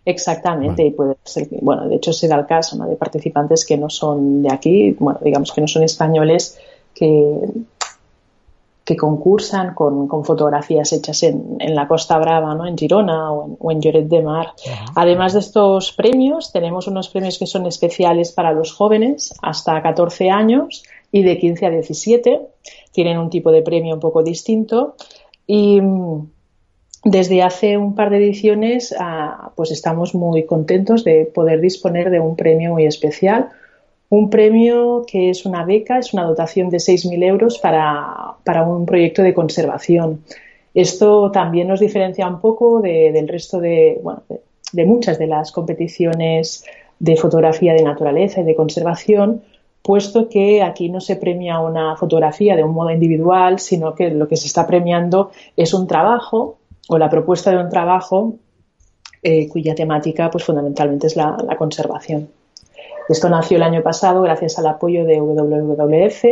[0.04, 3.90] Exactamente, y puede ser, bueno, de hecho se da el caso de participantes que no
[3.90, 6.58] son de aquí, bueno, digamos que no son españoles,
[6.96, 7.40] que,
[8.88, 12.66] que concursan con, fotografías hechas en, la Costa Brava, ¿no?
[12.66, 14.54] en Girona o en, Lloret de Mar.
[14.96, 20.30] Además de estos premios, tenemos unos premios que son especiales para los jóvenes hasta 14
[20.30, 22.42] años y de 15 a 17.
[22.94, 24.96] Tienen un tipo de premio un poco distinto
[25.46, 26.30] y mm,
[27.04, 32.22] desde hace un par de ediciones ah, pues estamos muy contentos de poder disponer de
[32.22, 33.50] un premio muy especial
[34.10, 39.22] un premio que es una beca, es una dotación de 6.000 euros para, un proyecto
[39.22, 40.24] de conservación.
[40.74, 44.24] Esto también nos diferencia un poco del resto de, bueno,
[44.72, 46.64] de muchas de las competiciones
[47.00, 49.42] de fotografía de naturaleza y de conservación,
[49.82, 54.28] puesto que aquí no se premia una fotografía de un modo individual, sino que lo
[54.28, 58.36] que se está premiando es un trabajo o la propuesta de un trabajo
[59.24, 62.30] eh, cuya temática pues fundamentalmente es la conservación.
[63.10, 66.24] Esto nació el año pasado gracias al apoyo de WWF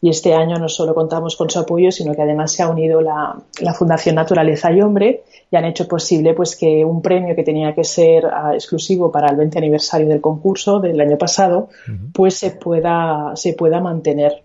[0.00, 3.00] y este año no solo contamos con su apoyo, sino que además se ha unido
[3.00, 3.42] la,
[3.74, 7.84] Fundación Naturaleza y Hombre y han hecho posible pues que un premio que tenía que
[7.84, 11.68] ser ah, exclusivo para el 20 aniversario del concurso del año pasado,
[12.12, 14.44] pues se pueda, se pueda mantener.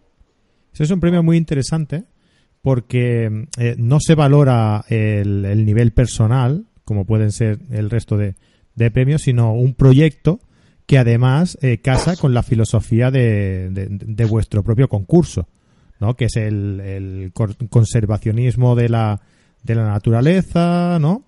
[0.74, 2.04] Eso es un premio muy interesante
[2.62, 8.34] porque eh, no se valora el, nivel personal, como pueden ser el resto de,
[8.74, 10.40] de premios, sino un proyecto
[10.86, 15.48] que además eh, casa con la filosofía de, de, vuestro propio concurso,
[16.00, 16.16] ¿no?
[16.16, 17.32] Que es el,
[17.70, 19.22] conservacionismo de la,
[19.64, 21.24] de la naturaleza, ¿no?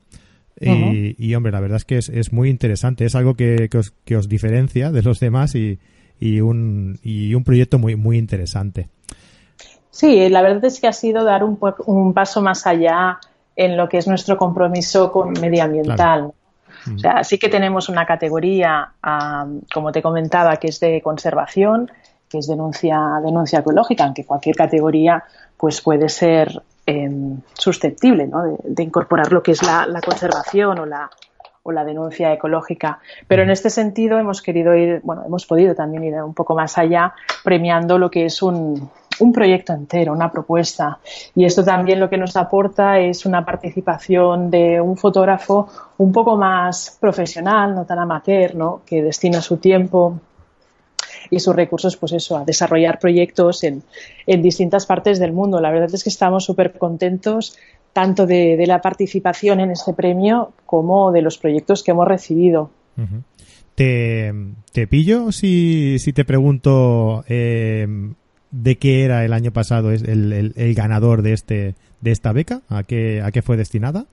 [0.59, 4.27] y, hombre, la verdad es que es, muy interesante, es algo que, os, que os
[4.27, 5.77] diferencia de los demás y,
[6.19, 8.89] y, un, y un proyecto muy, muy interesante.
[9.91, 13.19] Sí, la verdad es que ha sido dar un, un paso más allá
[13.55, 16.31] en lo que es nuestro compromiso con medioambiental.
[16.95, 18.91] O sea, sí que tenemos una categoría,
[19.73, 21.91] como te comentaba, que es de conservación,
[22.29, 25.23] que es denuncia, denuncia ecológica, aunque cualquier categoría
[25.57, 28.29] pues puede ser em, susceptible
[28.63, 31.09] de, incorporar lo que es la, conservación o la,
[31.63, 32.99] o la denuncia ecológica.
[33.27, 36.77] Pero en este sentido hemos querido ir, bueno, hemos podido también ir un poco más
[36.77, 38.89] allá, premiando lo que es un,
[39.19, 40.99] un proyecto entero, una propuesta.
[41.35, 46.37] Y esto también lo que nos aporta es una participación de un fotógrafo un poco
[46.37, 48.81] más profesional, no tan amateur, ¿no?
[48.85, 50.19] que destina su tiempo
[51.29, 53.83] y sus recursos, pues eso, a desarrollar proyectos en,
[54.25, 55.59] en distintas partes del mundo.
[55.59, 57.57] La verdad es que estamos súper contentos
[57.97, 62.69] tanto de, la participación en este premio como de los proyectos que hemos recibido.
[63.73, 64.31] te,
[64.71, 67.87] te, pillo si, si te pregunto eh,
[68.51, 72.83] de qué era el año pasado el, el, ganador de este de esta beca, a
[72.83, 74.05] qué a qué fue destinada.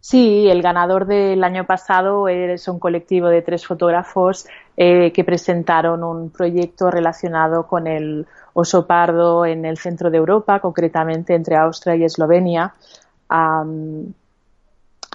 [0.00, 6.04] Sí, el ganador del año pasado es un colectivo de tres fotógrafos eh, que presentaron
[6.04, 11.96] un proyecto relacionado con el oso pardo en el centro de Europa, concretamente entre Austria
[11.96, 12.74] y Eslovenia.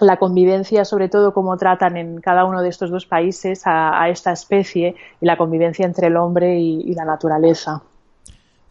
[0.00, 4.32] la convivencia, sobre todo cómo tratan en cada uno de estos dos países a, esta
[4.32, 7.82] especie y la convivencia entre el hombre y la naturaleza.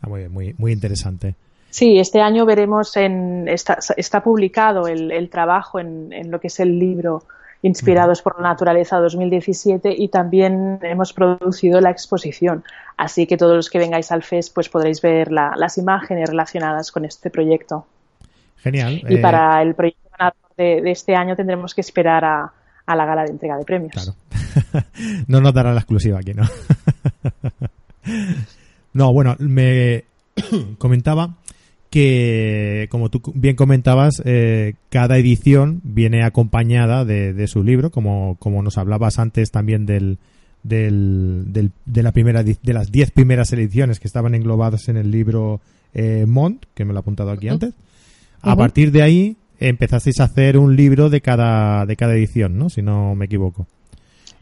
[0.01, 1.35] Ah, muy, muy, muy interesante.
[1.69, 6.47] Sí, este año veremos en está, está publicado el, el trabajo en, en, lo que
[6.47, 7.23] es el libro
[7.63, 12.63] Inspirados por la Naturaleza 2017 y también hemos producido la exposición.
[12.97, 17.05] Así que todos los que vengáis al FES pues podréis ver las imágenes relacionadas con
[17.05, 17.85] este proyecto.
[18.57, 19.03] Genial.
[19.07, 20.01] Y para eh, el proyecto
[20.57, 22.51] de, de, este año tendremos que esperar a,
[22.85, 23.93] a la gala de entrega de premios.
[23.93, 24.15] Claro.
[25.27, 26.43] no nos dará la exclusiva aquí, ¿no?
[28.93, 30.05] No, bueno, me
[30.77, 31.37] comentaba
[31.91, 38.63] que, como tú bien comentabas, eh, cada edición viene acompañada de, su libro, como, como
[38.63, 40.17] nos hablabas antes también del,
[40.63, 45.59] del, de la primera de las diez primeras ediciones que estaban englobadas en el libro
[45.93, 47.73] eh, Mont, que me lo he apuntado aquí antes.
[48.41, 52.69] A partir de ahí empezasteis a hacer un libro de cada de cada edición, ¿no?
[52.69, 53.67] Si no me equivoco.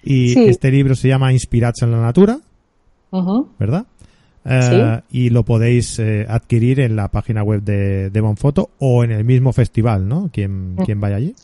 [0.04, 2.40] Y este libro se llama Inspirats en la Natura,
[3.60, 3.88] ¿verdad?
[4.50, 9.12] Eh, y lo podéis eh, adquirir en la página web de, de Bonfoto o en
[9.12, 10.30] el mismo festival, ¿no?
[10.34, 11.36] Quien, quien vaya allí.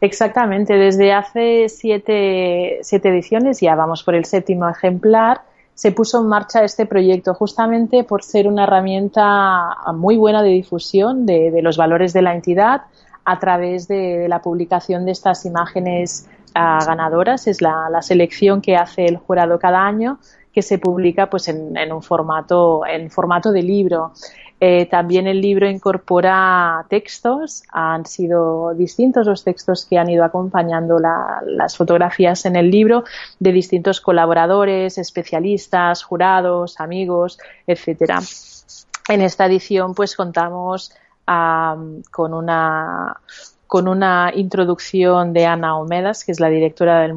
[0.00, 5.42] Exactamente, desde hace siete, siete ediciones, ya vamos por el séptimo ejemplar,
[5.74, 11.24] se puso en marcha este proyecto justamente por ser una herramienta muy buena de difusión
[11.24, 12.82] de, de los valores de la entidad
[13.24, 17.46] a través de, la publicación de estas imágenes ah, ganadoras.
[17.46, 20.18] Es la, la, selección que hace el jurado cada año
[20.52, 24.12] que se publica pues en, un formato, en formato de libro.
[24.60, 30.98] Eh, también el libro incorpora textos, han sido distintos los textos que han ido acompañando
[31.00, 33.02] las fotografías en el libro
[33.40, 38.20] de distintos colaboradores, especialistas, jurados, amigos, etcétera.
[39.08, 40.92] En esta edición pues contamos
[41.24, 43.16] con una
[43.66, 47.14] con una introducción de Ana Omedas, que es la directora del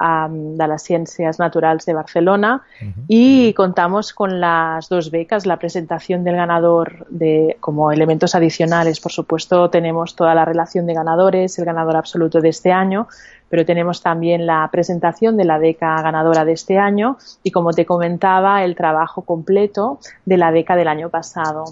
[0.00, 2.62] De las Ciencias Naturales de Barcelona
[3.06, 8.98] y contamos con las dos becas, la presentación del ganador de, como elementos adicionales.
[8.98, 13.08] Por supuesto, tenemos toda la relación de ganadores, el ganador absoluto de este año,
[13.50, 17.84] pero tenemos también la presentación de la beca ganadora de este año y, como te
[17.84, 21.66] comentaba, el trabajo completo de la beca del año pasado.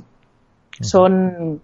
[0.82, 1.62] Son,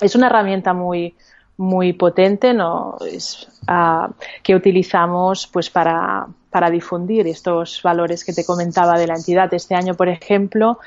[0.00, 1.14] es una herramienta muy,
[1.60, 2.96] muy potente ¿no?
[3.06, 9.14] es, uh, que utilizamos pues para, para, difundir estos valores que te comentaba de la
[9.14, 9.52] entidad.
[9.54, 10.78] Este año, por ejemplo,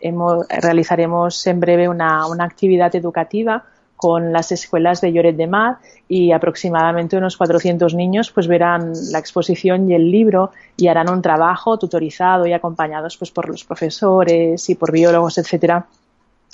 [0.00, 3.64] hemos, realizaremos en breve una, una actividad educativa
[4.00, 5.76] con las escuelas de Lloret de Mar
[6.08, 11.20] y aproximadamente unos 400 niños pues verán la exposición y el libro y harán un
[11.20, 15.86] trabajo tutorizado y acompañados pues por los profesores y por biólogos, etcétera,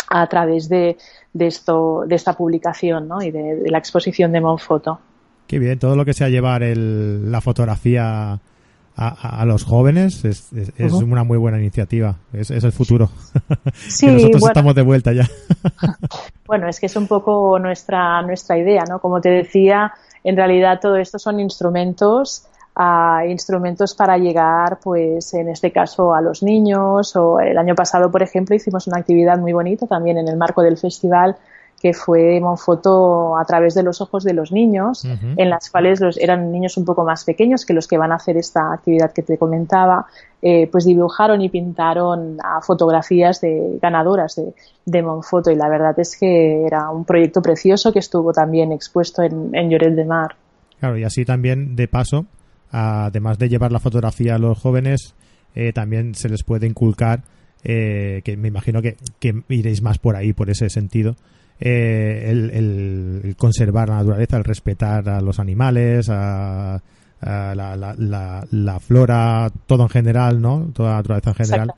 [0.09, 0.97] a través de,
[1.33, 3.23] de, esto, de esta publicación ¿no?
[3.23, 4.99] y de, la exposición de Monfoto.
[5.47, 10.53] Qué bien, todo lo que sea llevar el, la fotografía a, a, los jóvenes es,
[10.53, 11.13] es, es uh -huh.
[11.13, 13.11] una muy buena iniciativa, es, es el futuro.
[13.75, 15.29] Sí, que nosotros bueno, estamos de vuelta ya.
[16.47, 18.99] bueno, es que es un poco nuestra, nuestra idea, ¿no?
[18.99, 19.93] Como te decía,
[20.25, 26.21] en realidad todo esto son instrumentos a instrumentos para llegar, pues en este caso, a
[26.21, 27.17] los niños.
[27.17, 30.63] O el año pasado, por ejemplo, hicimos una actividad muy bonita también en el marco
[30.63, 31.37] del festival
[31.81, 35.35] que fue Monfoto a través de los ojos de los niños, uh -huh.
[35.37, 38.17] en las cuales los, eran niños un poco más pequeños que los que van a
[38.17, 40.07] hacer esta actividad que te comentaba,
[40.41, 45.99] eh, pues dibujaron y pintaron a fotografías de ganadoras de, de, Monfoto y la verdad
[45.99, 50.37] es que era un proyecto precioso que estuvo también expuesto en, en Lloret de Mar.
[50.81, 52.27] Claro, y así también, de paso,
[52.71, 55.15] además de llevar la fotografía a los jóvenes,
[55.55, 57.23] eh, también se les puede inculcar,
[57.65, 61.17] eh, que me imagino que, que iréis más por ahí, por ese sentido,
[61.61, 67.77] eh, el, el, el, conservar la naturaleza, el respetar a los animales, a, a la,
[67.77, 70.69] la, la, la, flora, todo en general, ¿no?
[70.75, 71.75] Toda la naturaleza en general.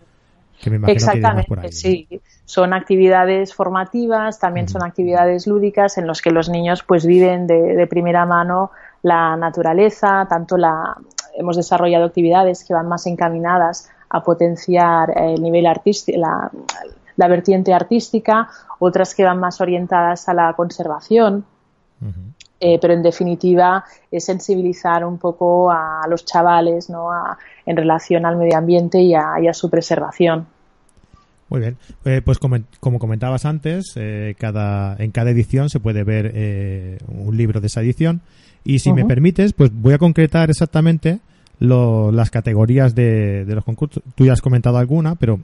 [0.61, 2.09] Que me imagino Exactamente, que por ahí, sí.
[2.45, 7.77] Son actividades formativas, también son actividades lúdicas en las que los niños pues viven de,
[7.77, 10.97] de primera mano la naturaleza, tanto la
[11.37, 16.51] hemos desarrollado actividades que van más encaminadas a potenciar el nivel artístico, la,
[17.17, 21.45] la vertiente artística, otras que van más orientadas a la conservación.
[22.01, 22.35] Uh -huh.
[22.61, 27.11] eh, pero en definitiva es sensibilizar un poco a los chavales ¿no?
[27.11, 27.37] a,
[27.67, 30.47] en relación al medio ambiente y a, y a su preservación.
[31.51, 36.05] Muy bien, eh, pues como, como, comentabas antes, eh, cada, en cada edición se puede
[36.05, 38.21] ver eh, un libro de esa edición
[38.65, 38.97] y si uh -huh.
[38.97, 41.21] me permites, pues voy a concretar exactamente
[41.59, 44.03] lo, las categorías de, de, los concursos.
[44.15, 45.41] Tú ya has comentado alguna, pero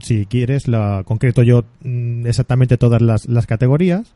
[0.00, 4.14] si quieres, la concreto yo mm, exactamente todas las, las categorías,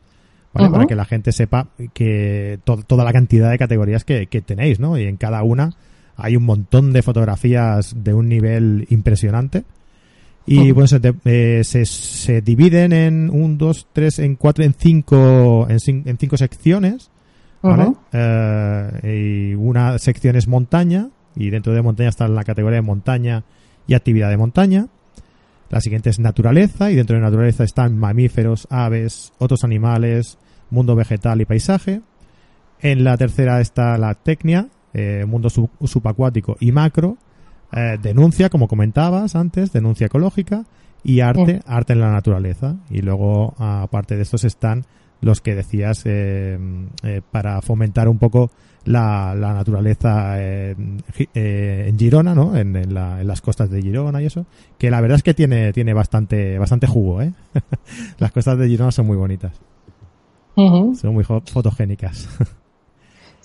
[0.53, 0.67] ¿vale?
[0.67, 0.73] Uh -huh.
[0.73, 4.79] Para que la gente sepa que to toda la cantidad de categorías que, que, tenéis,
[4.79, 4.97] ¿no?
[4.97, 5.71] Y en cada una
[6.15, 9.63] hay un montón de fotografías de un nivel impresionante.
[10.45, 10.73] Y uh -huh.
[10.73, 15.79] bueno, se, eh, se, se, dividen en un, dos, tres, en cuatro, en cinco, en,
[16.05, 17.09] en cinco secciones.
[17.61, 17.85] ¿vale?
[17.85, 18.99] Uh -huh.
[19.03, 23.43] eh, y una sección es montaña, y dentro de montaña está la categoría de montaña
[23.87, 24.87] y actividad de montaña.
[25.73, 30.37] La siguiente es naturaleza y dentro de naturaleza están mamíferos, aves, otros animales,
[30.69, 32.01] mundo vegetal y paisaje.
[32.79, 37.17] En la tercera está la tecnia, eh, mundo sub subacuático y macro.
[37.71, 40.65] Eh, denuncia, como comentabas antes, denuncia ecológica
[41.03, 41.71] y arte, oh.
[41.71, 42.75] arte en la naturaleza.
[42.91, 44.85] Y luego, aparte de estos, están
[45.23, 46.57] los que decías eh,
[47.03, 48.51] eh, para fomentar un poco
[48.85, 50.75] la, la naturaleza eh,
[51.33, 52.55] eh, en Girona, ¿no?
[52.55, 54.45] En, en, la, en, las costas de Girona y eso,
[54.77, 57.31] que la verdad es que tiene, tiene bastante, bastante jugo, ¿eh?
[58.19, 59.53] las costas de Girona son muy bonitas.
[60.55, 60.95] Uh -huh.
[60.95, 62.29] Son muy fotogénicas.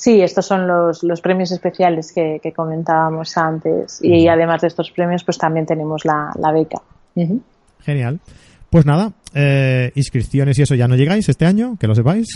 [0.00, 3.98] Sí, estos son los, los premios especiales que, que comentábamos antes.
[4.00, 4.32] Y uh -huh.
[4.32, 6.80] además de estos premios, pues también tenemos la, la beca.
[7.16, 7.40] Uh -huh.
[7.80, 8.20] Genial.
[8.70, 12.26] Pues nada, eh, inscripciones y eso ya no llegáis este año, que lo sepáis.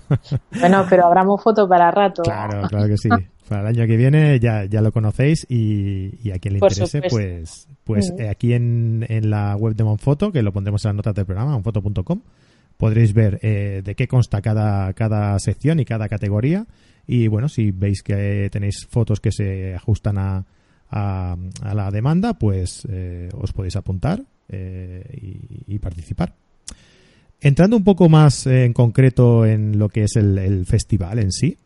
[0.60, 2.22] bueno, pero habrá foto para rato.
[2.22, 3.08] Claro, claro que sí.
[3.48, 6.72] Para el año que viene ya, ya lo conocéis y, y a quien le Por
[6.72, 7.16] interese, supuesto.
[7.16, 8.28] pues, pues mm.
[8.28, 11.52] aquí en, en la web de Monfoto, que lo pondremos en las notas del programa,
[11.52, 12.22] monfoto.com,
[12.76, 16.66] podréis ver eh, de qué consta cada, cada sección y cada categoría.
[17.06, 20.44] Y bueno, si veis que tenéis fotos que se ajustan a,
[20.90, 26.34] a, a la demanda, pues eh, os podéis apuntar eh, y, y, participar.
[27.40, 31.32] Entrando un poco más eh, en concreto en lo que es el, el festival en
[31.32, 31.56] sí,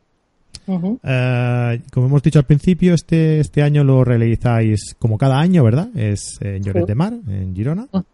[0.67, 1.79] uh -huh.
[1.79, 5.89] uh, como hemos dicho al principio, este, este año lo realizáis como cada año, ¿verdad?
[5.97, 7.87] Es en Lloret de Mar, en Girona.
[7.93, 8.05] Uh -huh.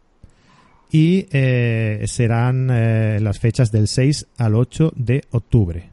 [0.91, 5.91] Y eh, serán eh, las fechas del 6 al 8 de octubre.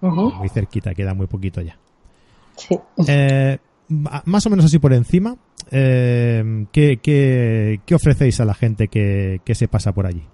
[0.00, 0.34] -huh.
[0.34, 1.76] Muy cerquita, queda muy poquito ya.
[2.56, 2.78] Sí.
[3.06, 3.58] Eh,
[3.88, 5.36] más o menos así por encima,
[5.70, 10.24] eh, ¿qué, qué, qué, ofrecéis a la gente que, que, se pasa por allí?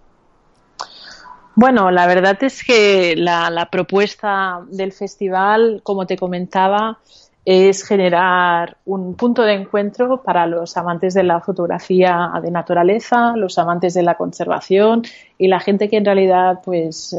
[1.55, 6.98] Bueno, la verdad es que la, la propuesta del festival, como te comentaba,
[7.44, 13.59] es generar un punto de encuentro para los amantes de la fotografía de naturaleza, los
[13.59, 15.02] amantes de la conservación
[15.36, 17.16] y la gente que en realidad pues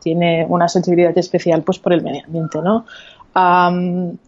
[0.00, 2.86] tiene una sensibilidad especial pues por el medio ambiente, ¿no?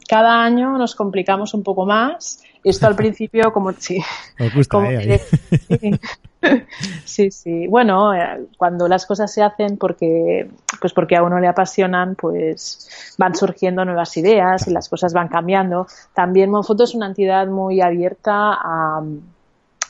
[0.09, 2.43] Cada año nos complicamos un poco más.
[2.63, 4.03] Esto al principio como sí,
[4.69, 5.21] como, eh,
[7.05, 7.67] Sí, sí.
[7.67, 10.49] Bueno, eh, cuando las cosas se hacen porque,
[10.81, 15.29] pues porque a uno le apasionan, pues van surgiendo nuevas ideas y las cosas van
[15.29, 15.87] cambiando.
[16.15, 19.03] También Monfoto es una entidad muy abierta a,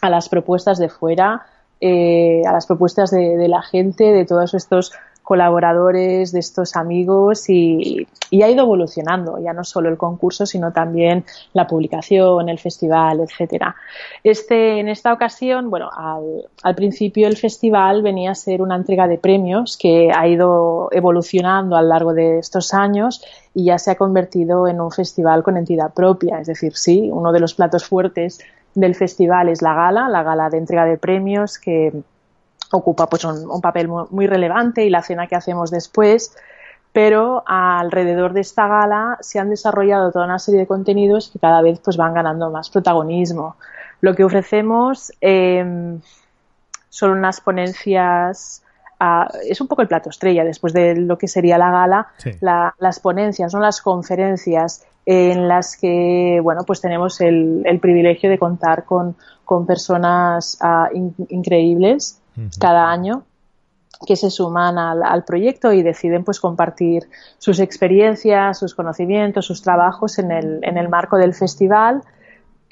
[0.00, 1.46] a las propuestas de fuera,
[1.80, 4.92] eh, a las propuestas de, de, la gente, de todos estos
[5.30, 8.04] colaboradores, de estos amigos y,
[8.42, 13.76] ha ido evolucionando, ya no solo el concurso, sino también la publicación, el festival, etcétera.
[14.24, 15.88] Este, en esta ocasión, bueno,
[16.64, 21.76] al, principio el festival venía a ser una entrega de premios que ha ido evolucionando
[21.76, 23.24] a lo largo de estos años
[23.54, 26.40] y ya se ha convertido en un festival con entidad propia.
[26.40, 28.40] Es decir, sí, uno de los platos fuertes
[28.74, 31.92] del festival es la gala, la gala de entrega de premios que
[32.72, 36.36] ocupa pues un, papel muy, relevante y la cena que hacemos después,
[36.92, 41.62] pero alrededor de esta gala se han desarrollado toda una serie de contenidos que cada
[41.62, 43.56] vez pues van ganando más protagonismo.
[44.00, 46.00] Lo que ofrecemos em,
[46.88, 48.62] son unas ponencias
[49.48, 52.08] es un poco el plato estrella después de lo que sería la gala,
[52.78, 58.84] las ponencias, son las conferencias en las que bueno pues tenemos el, privilegio de contar
[58.84, 59.16] con,
[59.66, 60.90] personas ah,
[61.28, 62.19] increíbles
[62.58, 63.24] cada año
[64.06, 70.18] que se suman al, proyecto y deciden pues compartir sus experiencias, sus conocimientos, sus trabajos
[70.18, 72.02] en el, en el marco del festival.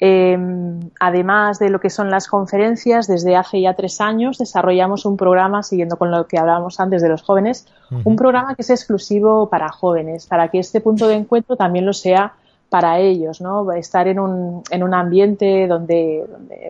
[0.01, 5.17] Em, además de lo que son las conferencias, desde hace ya tres años desarrollamos un
[5.17, 7.67] programa, siguiendo con lo que hablábamos antes de los jóvenes,
[8.05, 11.93] un programa que es exclusivo para jóvenes, para que este punto de encuentro también lo
[11.93, 12.33] sea
[12.69, 13.71] para ellos, ¿no?
[13.71, 16.23] Estar en un, en un ambiente donde,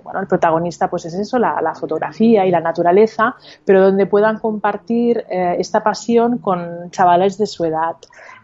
[0.04, 3.36] bueno, el protagonista pues es eso, la, la, fotografía y la naturaleza,
[3.66, 7.98] pero donde puedan compartir eh, esta pasión con chavales de su edad.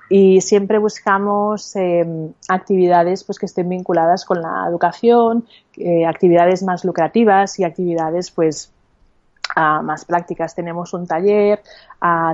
[0.09, 5.45] Y siempre buscamos em, actividades pues que estén vinculadas con la educación,
[5.77, 8.71] eh, actividades más lucrativas y actividades pues
[9.55, 10.53] más prácticas.
[10.53, 11.61] Tenemos un taller,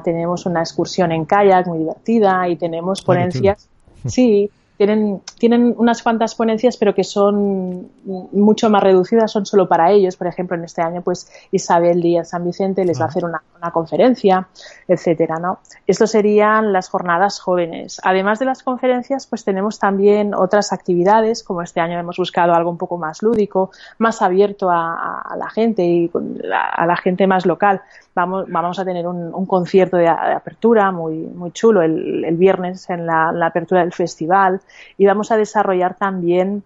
[0.03, 3.67] tenemos una excursión en kayak muy divertida y tenemos ponencias.
[4.07, 4.49] Sí,
[4.81, 10.15] tienen, tienen unas cuantas ponencias, pero que son mucho más reducidas, son solo para ellos.
[10.15, 13.43] Por ejemplo, en este año, pues Isabel Díaz San Vicente les va a hacer una,
[13.71, 14.47] conferencia,
[14.87, 15.59] etcétera, ¿no?
[15.87, 18.01] Serían las jornadas jóvenes.
[18.03, 22.71] Además de las conferencias, pues tenemos también otras actividades, como este año hemos buscado algo
[22.71, 23.69] un poco más lúdico,
[23.99, 26.11] más abierto a, la gente y
[26.51, 27.81] a la gente más local
[28.15, 33.29] vamos, vamos a tener un, concierto de, apertura muy, muy chulo el, viernes en la,
[33.45, 34.61] apertura del festival
[34.97, 36.63] y vamos a desarrollar también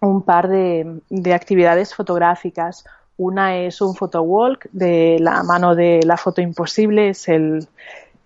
[0.00, 1.00] un par de,
[1.34, 2.84] actividades fotográficas.
[3.16, 7.66] Una es un photowalk de la mano de la foto imposible, es el,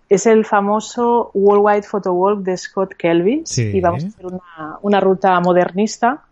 [0.08, 5.00] es el famoso Worldwide Photo Walk de Scott Kelby y vamos a hacer una, una
[5.00, 6.24] ruta modernista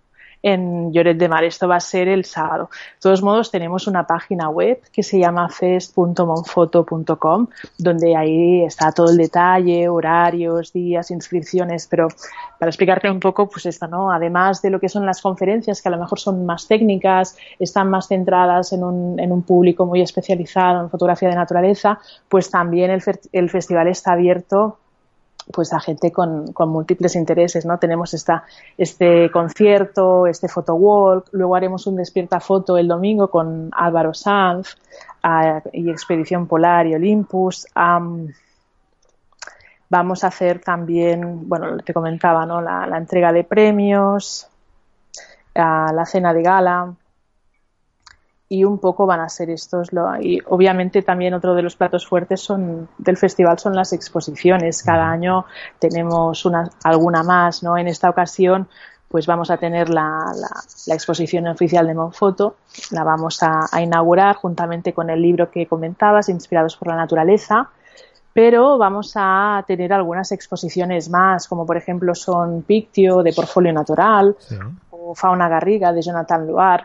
[0.43, 1.45] en Lloret de Mar.
[1.45, 2.71] Esto va a ser el sábado.
[2.73, 7.47] De todos modos, tenemos una página web que se llama fest.monfoto.com,
[7.79, 12.09] donde ahí está todo el detalle, horarios, días, inscripciones, pero
[12.59, 14.11] para explicarte un poco, pues esto, ¿no?
[14.11, 17.91] Además de lo que son las conferencias, que a lo mejor son más técnicas, están
[17.91, 22.91] más centradas en un, en un público muy especializado en fotografía de naturaleza, pues también
[22.91, 24.79] el, el festival está abierto
[25.53, 27.79] pues a gente con, con, múltiples intereses, ¿no?
[27.79, 28.45] Tenemos esta,
[28.77, 34.77] este concierto, este photowalk, luego haremos un despierta foto el domingo con Álvaro Sanz
[35.73, 37.67] y Expedición Polar y Olympus.
[39.91, 42.61] vamos a hacer también, bueno, te comentaba, ¿no?
[42.61, 44.49] La, la entrega de premios,
[45.55, 46.95] la cena de gala,
[48.49, 49.93] y un poco van a ser estos.
[49.93, 54.83] Lo, y obviamente también otro de los platos fuertes son, del festival son las exposiciones.
[54.83, 55.45] Cada año
[55.79, 57.77] tenemos una, alguna más, ¿no?
[57.77, 58.69] En esta ocasión
[59.09, 60.33] pues vamos a tener la,
[60.87, 62.57] la, exposición oficial de Monfoto,
[62.91, 67.71] la vamos a, inaugurar juntamente con el libro que comentabas, Inspirados por la Naturaleza,
[68.35, 74.37] pero vamos a tener algunas exposiciones más, como por ejemplo son Pictio de Portfolio Natural
[74.91, 76.85] o Fauna Garriga de Jonathan Loire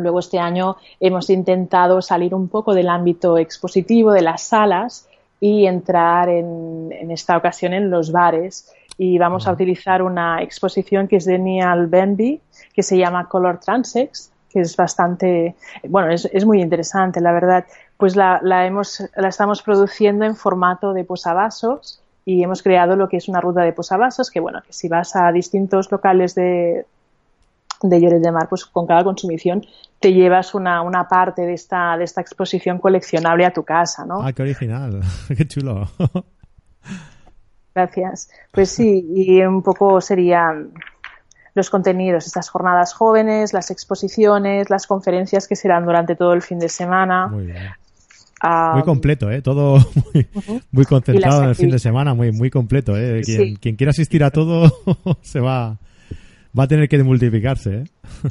[0.00, 5.08] Luego este año hemos intentado salir un poco del ámbito expositivo de las salas
[5.40, 11.16] y entrar en, esta ocasión en los bares y vamos a utilizar una exposición que
[11.16, 12.40] es de Neal Benby
[12.74, 15.54] que se llama Color Transex que es bastante,
[15.88, 17.64] bueno, es, muy interesante, la verdad.
[17.96, 23.18] Pues la, hemos, la estamos produciendo en formato de posavasos y hemos creado lo que
[23.18, 26.84] es una ruta de posavasos que bueno, que si vas a distintos locales de,
[27.82, 29.64] de Lloret de Mar, pues con cada consumición
[29.98, 34.22] te llevas una, una parte de esta, de esta exposición coleccionable a tu casa, ¿no?
[34.22, 35.00] Ah, qué original,
[35.36, 35.88] qué chulo.
[37.74, 38.30] Gracias.
[38.52, 40.72] Pues sí, y un poco serían
[41.54, 46.58] los contenidos, estas jornadas jóvenes, las exposiciones, las conferencias que serán durante todo el fin
[46.58, 47.28] de semana.
[47.28, 47.72] Muy bien.
[48.74, 49.42] muy completo, ¿eh?
[49.42, 49.78] Todo
[50.70, 53.20] muy, concentrado en el fin de semana, muy, muy completo, ¿eh?
[53.24, 54.72] Quien, quien quiera asistir a todo
[55.22, 55.78] se va,
[56.58, 57.84] va a tener que multiplicarse, ¿eh?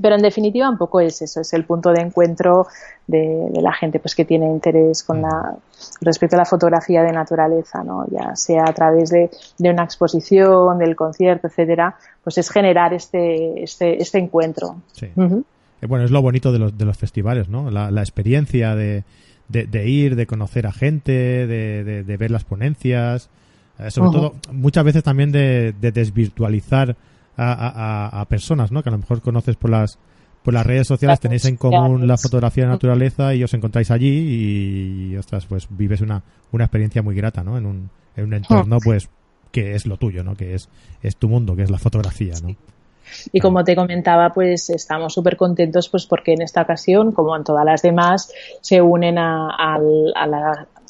[0.00, 2.68] Pero en definitiva un poco es eso, es el punto de encuentro
[3.08, 5.56] de, la gente pues que tiene interés con la
[6.00, 8.06] respecto a la fotografía de naturaleza, ¿no?
[8.08, 14.00] Ya sea a través de, una exposición, del concierto, etcétera, pues es generar este, este,
[14.00, 14.76] este encuentro.
[14.92, 15.06] Sí.
[15.16, 17.68] Eh, bueno, es lo bonito de los, de los festivales, ¿no?
[17.68, 19.02] La, experiencia de,
[19.48, 23.30] de, ir, de conocer a gente, de, de ver las ponencias,
[23.78, 26.96] eh, sobre todo muchas veces también de, desvirtualizar
[27.38, 28.82] a, personas, ¿no?
[28.82, 29.98] Que a lo mejor conoces por las
[30.42, 35.10] por las redes sociales, tenéis en común la fotografía de naturaleza y os encontráis allí
[35.10, 36.22] y, ostras, pues vives una,
[36.52, 37.58] una experiencia muy grata, ¿no?
[37.58, 39.10] En un, en un entorno, pues,
[39.50, 40.36] que es lo tuyo, ¿no?
[40.36, 40.70] Que es,
[41.02, 42.54] es tu mundo, que es la fotografía, ¿no?
[43.32, 47.44] Y como te comentaba, pues estamos súper contentos pues porque en esta ocasión, como en
[47.44, 49.78] todas las demás, se unen a, a,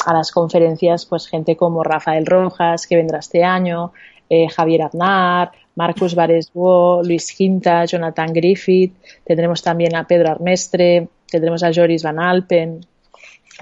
[0.07, 3.93] a las conferencias pues gente como Rafael Rojas, que vendrá este año,
[4.31, 11.63] eh, Javier Aznar, Marcus Baresbo, Luis Quinta, Jonathan Griffith, tendremos también a Pedro Armestre, tendremos
[11.63, 12.81] a Joris Van Alpen,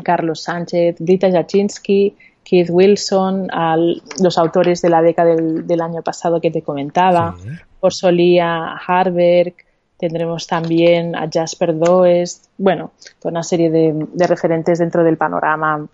[0.02, 6.40] Carlos Sánchez, Brita Jaczynski, Keith Wilson, a los autores de la década del, año pasado
[6.40, 7.36] que te comentaba,
[7.80, 9.54] por Solía Harberg,
[9.98, 15.86] tendremos también a Jasper Doest, bueno, toda una serie de, referentes dentro del panorama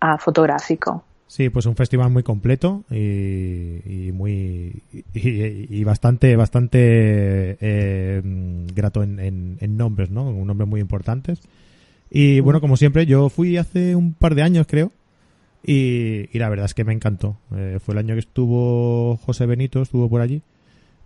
[0.00, 1.02] ah, fotográfico.
[1.28, 6.78] Sí, pues un festival muy completo y, muy y, bastante bastante
[7.60, 8.22] eh,
[8.74, 10.26] grato en, nombres, ¿no?
[10.30, 11.40] Un nombres muy importantes.
[12.10, 14.90] Y bueno, como siempre, yo fui hace un par de años, creo,
[15.62, 17.36] y, la verdad es que me encantó.
[17.54, 20.40] Eh, fue el año que estuvo José Benito, estuvo por allí.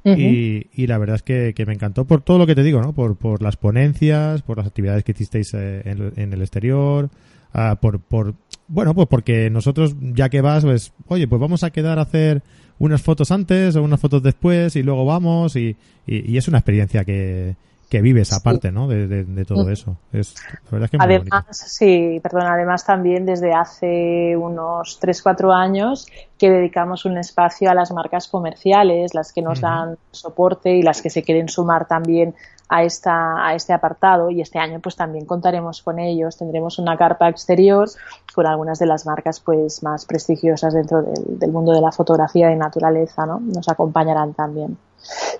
[0.04, 2.92] y, la verdad es que, me encantó por todo lo que te digo, ¿no?
[2.92, 7.10] Por, por las ponencias, por las actividades que hicisteis eh, en, en, el exterior,
[7.52, 8.34] ah, por, por
[8.72, 12.42] bueno, pues porque nosotros, ya que vas, pues, oye, pues vamos a quedar a hacer
[12.78, 17.04] unas fotos antes o unas fotos después y luego vamos y, y, es una experiencia
[17.04, 17.56] que,
[17.92, 18.88] que vives aparte, ¿no?
[18.88, 19.98] De, todo eso.
[20.14, 20.34] Es,
[20.64, 26.06] la verdad es que además, sí, perdón, además también desde hace unos 3, 4 años
[26.38, 31.02] que dedicamos un espacio a las marcas comerciales, las que nos dan soporte y las
[31.02, 32.34] que se quieren sumar también
[32.70, 36.38] a, esta, a este apartado y este año pues también contaremos con ellos.
[36.38, 37.90] Tendremos una carpa exterior
[38.34, 42.56] con algunas de las marcas pues más prestigiosas dentro del, mundo de la fotografía de
[42.56, 43.38] naturaleza, ¿no?
[43.38, 44.78] Nos acompañarán también.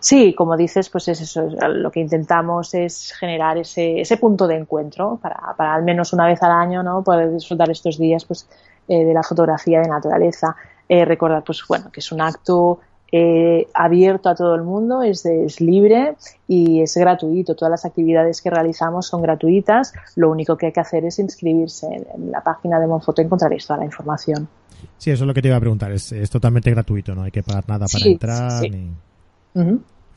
[0.00, 1.42] Sí, como dices, pues es eso.
[1.42, 6.26] Lo que intentamos es generar ese, ese punto de encuentro para, para al menos una
[6.26, 7.02] vez al año, ¿no?
[7.02, 8.48] Poder disfrutar estos días, pues,
[8.88, 10.56] eh, de la fotografía de naturaleza.
[10.88, 12.80] Eh, recordar, pues, bueno, que es un acto
[13.14, 16.16] eh, abierto a todo el mundo, es, es, libre
[16.48, 17.54] y es gratuito.
[17.54, 19.92] Todas las actividades que realizamos son gratuitas.
[20.16, 23.66] Lo único que hay que hacer es inscribirse en, la página de Monfoto y encontraréis
[23.66, 24.48] toda la información.
[24.96, 25.92] Sí, eso es lo que te iba a preguntar.
[25.92, 28.62] Es, totalmente gratuito, no hay que pagar nada para entrar.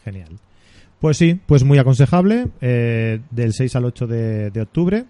[0.04, 0.40] Genial.
[1.00, 2.48] Pues sí, pues muy aconsejable.
[2.62, 5.06] Eh, del 6 al 8 de octubre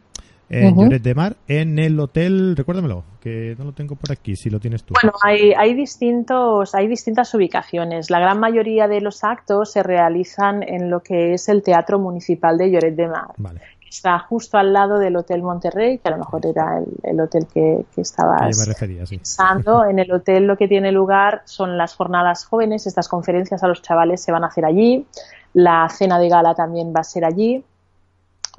[0.50, 4.50] en Lloret de Mar, en el hotel, recuérdamelo, que no lo tengo por aquí, si
[4.50, 4.94] lo tienes tú.
[5.02, 8.10] Bueno, hay, hay, distintos, hay distintas ubicaciones.
[8.10, 12.58] La gran mayoría de los actos se realizan en lo que es el Teatro Municipal
[12.58, 13.62] de Lloret de Mar.
[13.96, 17.86] Está justo al lado del Hotel Monterrey, que a lo mejor era el, hotel que,
[17.94, 19.18] que estabas me refería, sí.
[19.18, 19.86] pensando.
[19.90, 23.82] En el hotel lo que tiene lugar son las jornadas jóvenes, estas conferencias a los
[23.82, 25.06] chavales se van a hacer allí.
[25.54, 27.64] La cena de gala también va a ser allí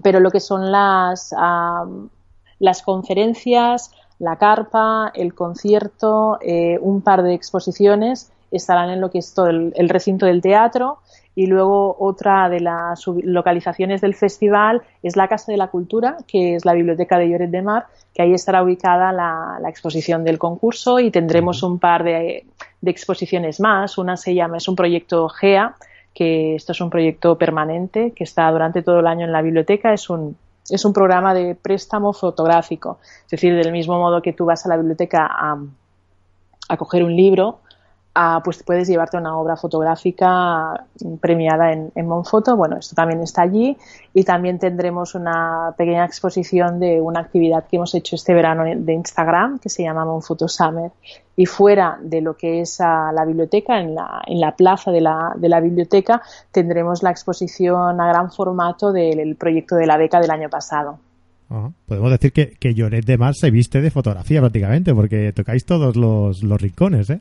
[0.03, 1.35] pero lo que son las,
[2.59, 9.19] las conferencias, la carpa, el concierto, eh, un par de exposiciones estarán en lo que
[9.19, 10.99] es todo el, recinto del teatro
[11.37, 16.57] y luego otra de las localizaciones del festival es la Casa de la Cultura, que
[16.57, 20.99] es la Biblioteca de Lloret de Mar, que ahí estará ubicada la, exposición del concurso
[20.99, 22.47] y tendremos un par de,
[22.81, 23.99] de, exposiciones más.
[23.99, 25.77] Una se llama, es un proyecto GEA,
[26.15, 29.93] que esto es un proyecto permanente que está durante todo el año en la biblioteca.
[29.93, 30.39] Es un,
[30.71, 32.99] es un programa de préstamo fotográfico.
[33.27, 35.59] Es decir, del mismo modo que tú vas a la biblioteca a,
[36.71, 37.61] a coger un libro,
[38.43, 40.87] pues puedes llevarte una obra fotográfica
[41.21, 42.57] premiada en, Monfoto.
[42.57, 43.77] Bueno, esto también está allí
[44.15, 48.93] y también tendremos una pequeña exposición de una actividad que hemos hecho este verano de
[48.93, 50.93] Instagram que se llama Monfoto Summer.
[51.37, 55.35] Y fuera de lo que es la biblioteca, en la, en la plaza de la,
[55.37, 60.31] de la, biblioteca, tendremos la exposición a gran formato del proyecto de la beca del
[60.31, 60.99] año pasado.
[61.87, 66.61] Podemos decir que, Lloret de Mar se viste de fotografía prácticamente, porque tocáis todos los
[66.63, 67.21] rincones, ¿eh?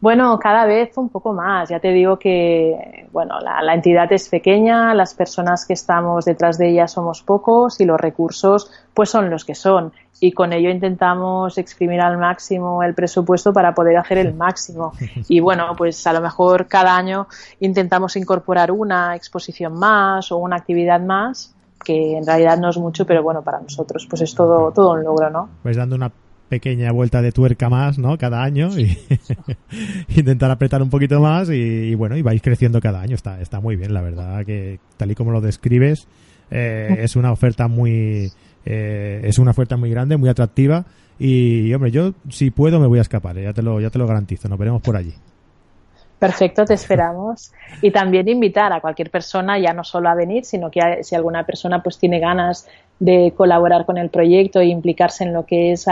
[0.00, 1.68] Bueno, cada vez un poco más.
[1.70, 6.70] Ya te digo que, bueno, la, entidad es pequeña, las personas que estamos detrás de
[6.70, 9.92] ella somos pocos y los recursos, pues son los que son.
[10.20, 14.92] Y con ello intentamos exprimir al máximo el presupuesto para poder hacer el máximo.
[15.28, 17.26] Y bueno, pues a lo mejor cada año
[17.60, 23.06] intentamos incorporar una exposición más o una actividad más que en realidad no es mucho,
[23.06, 25.48] pero bueno, para nosotros pues es todo, todo un logro, ¿no?
[25.62, 26.10] Pues dando una
[26.48, 28.18] pequeña vuelta de tuerca más, ¿no?
[28.18, 28.96] Cada año y
[30.16, 33.14] intentar apretar un poquito más y, bueno, y vais creciendo cada año.
[33.14, 36.06] Está, está muy bien, la verdad, que tal y como lo describes,
[36.50, 38.30] eh, es una oferta muy,
[38.64, 40.84] eh, es una oferta muy grande, muy atractiva
[41.18, 43.44] y, hombre, yo si puedo me voy a escapar, ¿eh?
[43.44, 45.14] ya te lo, ya te lo garantizo, nos veremos por allí.
[46.18, 47.52] Perfecto, te esperamos.
[47.82, 51.44] Y también invitar a cualquier persona ya no solo a venir, sino que si alguna
[51.44, 52.66] persona pues tiene ganas
[52.98, 55.86] de colaborar con el proyecto e implicarse en lo que es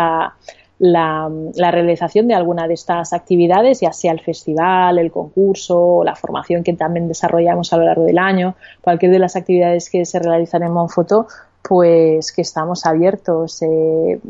[0.79, 1.29] la,
[1.71, 6.73] realización de alguna de estas actividades, ya sea el festival, el concurso, la formación que
[6.75, 10.73] también desarrollamos a lo largo del año, cualquier de las actividades que se realizan en
[10.73, 11.27] Monfoto,
[11.63, 13.63] pues que estamos abiertos.
[13.63, 14.21] Eh,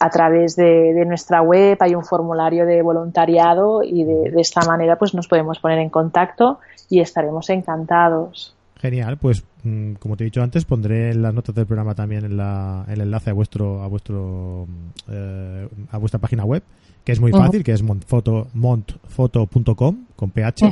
[0.00, 4.96] a través de, nuestra web hay un formulario de voluntariado y de, de, esta manera
[4.96, 6.58] pues nos podemos poner en contacto
[6.90, 8.54] y estaremos encantados.
[8.84, 12.22] Genial, pues mm, como te he dicho antes, pondré en las notas del programa también
[12.22, 14.66] el enlace a vuestro a vuestro
[15.08, 16.62] eh, a vuestra página web,
[17.02, 20.66] que es muy fácil, que es montfoto montfoto.com con ph.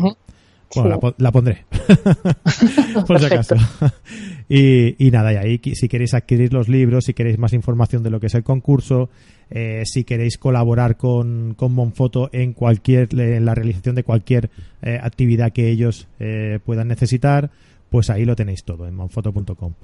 [0.74, 1.64] Bueno, la, pondré.
[3.06, 3.54] Por si acaso.
[4.46, 8.20] y, nada, y ahí si queréis adquirir los libros, si queréis más información de lo
[8.20, 9.08] que es el concurso,
[9.48, 14.50] eh, si queréis colaborar con, con Monfoto en cualquier en la realización de cualquier
[14.82, 16.08] eh, actividad que ellos
[16.64, 17.50] puedan necesitar,
[17.92, 19.74] pues ahí lo tenéis todo en monfoto.com.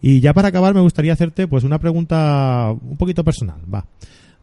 [0.00, 3.84] Y ya para acabar me gustaría hacerte pues una pregunta un poquito personal, va.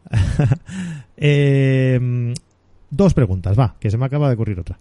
[1.16, 2.34] Em,
[2.90, 4.78] dos preguntas, va, que se me acaba de ocurrir otra.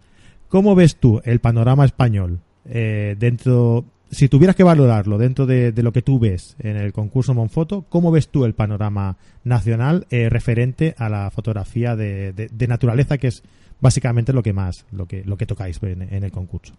[0.49, 5.93] ¿Cómo ves tú el panorama español eh, dentro, si tuvieras que valorarlo dentro de, lo
[5.93, 9.15] que tú ves en el concurso Monfoto, ¿cómo ves tú el panorama
[9.45, 13.41] nacional eh, referente a la fotografía de, naturaleza, que es
[13.79, 16.73] básicamente lo que más, lo que, lo que tocáis en el concurso?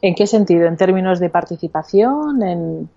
[0.00, 0.66] ¿En qué sentido?
[0.66, 2.42] ¿En términos de participación?
[2.42, 2.88] En...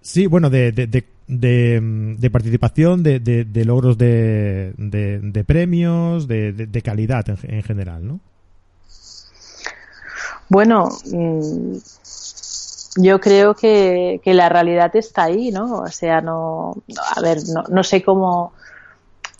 [0.00, 8.20] Sí, bueno, de, de, de, participación, de, logros de, premios, de, calidad en, general, ¿no?
[10.48, 11.76] Bueno, mm,
[12.98, 15.80] yo creo que, que, la realidad está ahí, ¿no?
[15.80, 16.76] O sea, no,
[17.16, 18.52] a ver, no, no sé cómo,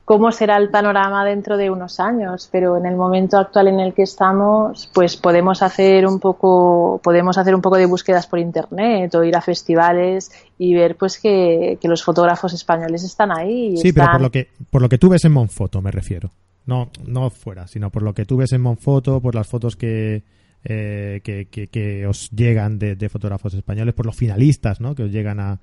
[0.07, 3.93] cómo será el panorama dentro de unos años, pero en el momento actual en el
[3.93, 9.13] que estamos, pues podemos hacer un poco, podemos hacer un poco de búsquedas por internet
[9.17, 13.77] o ir a festivales y ver pues que, los fotógrafos españoles están ahí.
[13.77, 16.31] sí, pero por lo que por lo que tú ves en Monfoto me refiero,
[16.67, 20.23] no no fuera, sino por lo que tú ves en Monfoto, por las fotos que
[20.65, 24.95] eh, que, que, os llegan de, fotógrafos españoles, por los finalistas, ¿no?
[24.95, 25.59] Que os llegan a,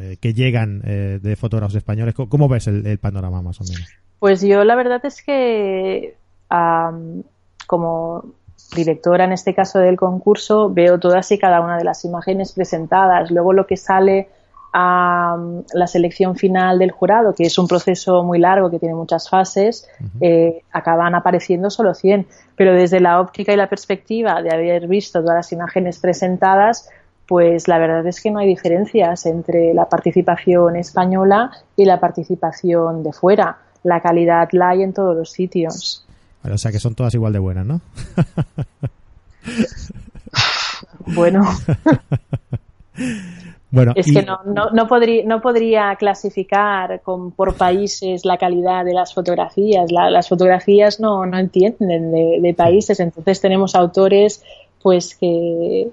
[0.00, 2.14] eh, que llegan eh, de fotógrafos españoles.
[2.14, 3.88] ¿Cómo, ves el, panorama más o menos?
[4.18, 6.16] Pues yo la verdad es que
[7.66, 8.24] como
[8.74, 13.30] directora en este caso del concurso veo todas y cada una de las imágenes presentadas.
[13.30, 14.28] Luego lo que sale
[14.78, 15.38] a
[15.72, 19.88] la selección final del jurado, que es un proceso muy largo que tiene muchas fases,
[20.20, 22.26] eh, acaban apareciendo solo 100.
[22.56, 26.90] Pero desde la óptica y la perspectiva de haber visto todas las imágenes presentadas,
[27.26, 33.02] pues la verdad es que no hay diferencias entre la participación española y la participación
[33.02, 33.56] de fuera.
[33.82, 36.04] La calidad la hay en todos los sitios.
[36.44, 37.80] o sea que son todas igual de buenas, ¿no?
[41.06, 41.46] bueno.
[43.94, 44.38] es que no,
[44.72, 49.90] no, podría, no podría clasificar con, por países la calidad de las fotografías.
[49.90, 54.42] las fotografías no, no entienden de, países, entonces tenemos autores
[54.82, 55.88] pues que...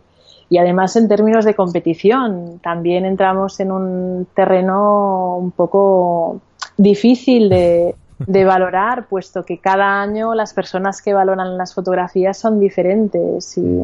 [0.49, 6.41] Y además en términos de competición, también entramos en un terreno un poco
[6.77, 12.59] difícil de, de valorar, puesto que cada año las personas que valoran las fotografías son
[12.59, 13.83] diferentes y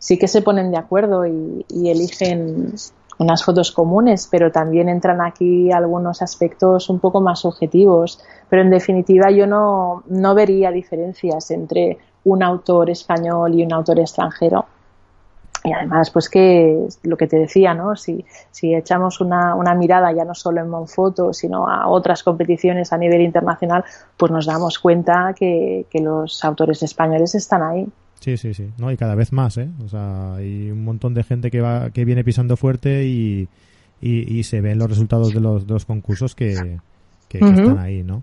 [0.00, 2.72] sí que se ponen de acuerdo y, eligen
[3.18, 8.18] unas fotos comunes, pero también entran aquí algunos aspectos un poco más objetivos.
[8.48, 14.00] Pero en definitiva yo no, no vería diferencias entre un autor español y un autor
[14.00, 14.64] extranjero.
[15.62, 17.94] Y además, pues que lo que te decía, ¿no?
[17.94, 22.94] Si, si echamos una, una mirada ya no solo en Monfoto, sino a otras competiciones
[22.94, 23.84] a nivel internacional,
[24.16, 27.86] pues nos damos cuenta que, que los autores españoles están ahí.
[28.20, 28.70] Sí, sí, sí.
[28.78, 29.68] No, y cada vez más, ¿eh?
[29.84, 33.48] O sea, hay un montón de gente que va, que viene pisando fuerte y,
[34.00, 36.78] y, se ven los resultados de los, de los concursos que,
[37.28, 38.22] que, están ahí, ¿no?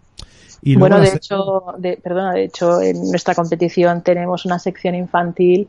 [0.61, 5.67] Y bueno, de hecho, de, perdona, de hecho, en nuestra competición tenemos una sección infantil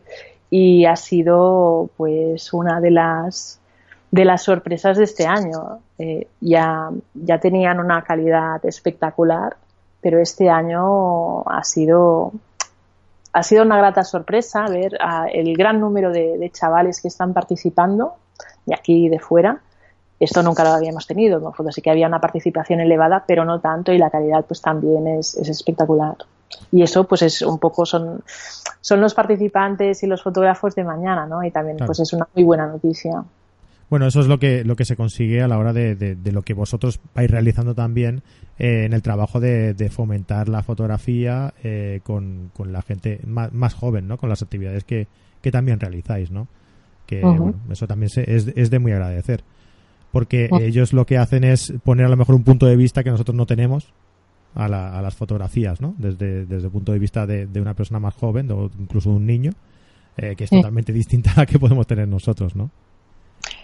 [0.50, 3.60] y ha sido, pues, una de las
[4.10, 5.80] de las sorpresas de este año.
[5.98, 9.56] Eh, ya, ya tenían una calidad espectacular,
[10.00, 12.32] pero este año ha sido
[13.32, 14.98] ha sido una grata sorpresa ver
[15.32, 18.14] el gran número de, chavales que están participando,
[18.66, 19.60] de aquí y de fuera.
[20.20, 21.54] Esto nunca lo habíamos tenido, ¿no?
[21.70, 25.36] sí que había una participación elevada, pero no tanto y la calidad pues también es,
[25.36, 26.16] espectacular.
[26.72, 28.22] Y eso pues es un poco son,
[28.80, 31.44] son los participantes y los fotógrafos de mañana, ¿no?
[31.44, 33.22] Y también pues es una muy buena noticia.
[33.90, 36.42] Bueno, eso es lo que, lo que se consigue a la hora de, de, lo
[36.42, 38.22] que vosotros vais realizando también
[38.58, 43.52] eh, en el trabajo de, de fomentar la fotografía eh, con, con, la gente más,
[43.52, 44.18] más, joven, ¿no?
[44.18, 45.08] Con las actividades que,
[45.40, 46.48] que también realizáis, ¿no?
[47.06, 49.42] Que bueno, eso también es, es, de muy agradecer.
[50.12, 53.10] Porque ellos lo que hacen es poner a lo mejor un punto de vista que
[53.10, 53.92] nosotros no tenemos
[54.54, 55.94] a, la, a las fotografías, ¿no?
[55.96, 59.24] Desde, desde el punto de vista de, de una persona más joven o incluso un
[59.24, 59.52] niño,
[60.18, 62.70] eh, que es totalmente distinta a la que podemos tener nosotros, ¿no?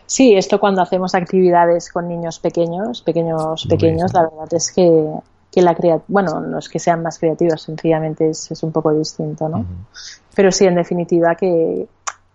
[0.06, 5.10] Sí, esto cuando hacemos actividades con niños pequeños, pequeños, pequeños, la verdad es que,
[5.50, 5.74] que la
[6.08, 9.64] bueno, no es que sean más creativos, sencillamente es, es un poco distinto, ¿no?
[10.34, 11.86] Pero sí, en definitiva, que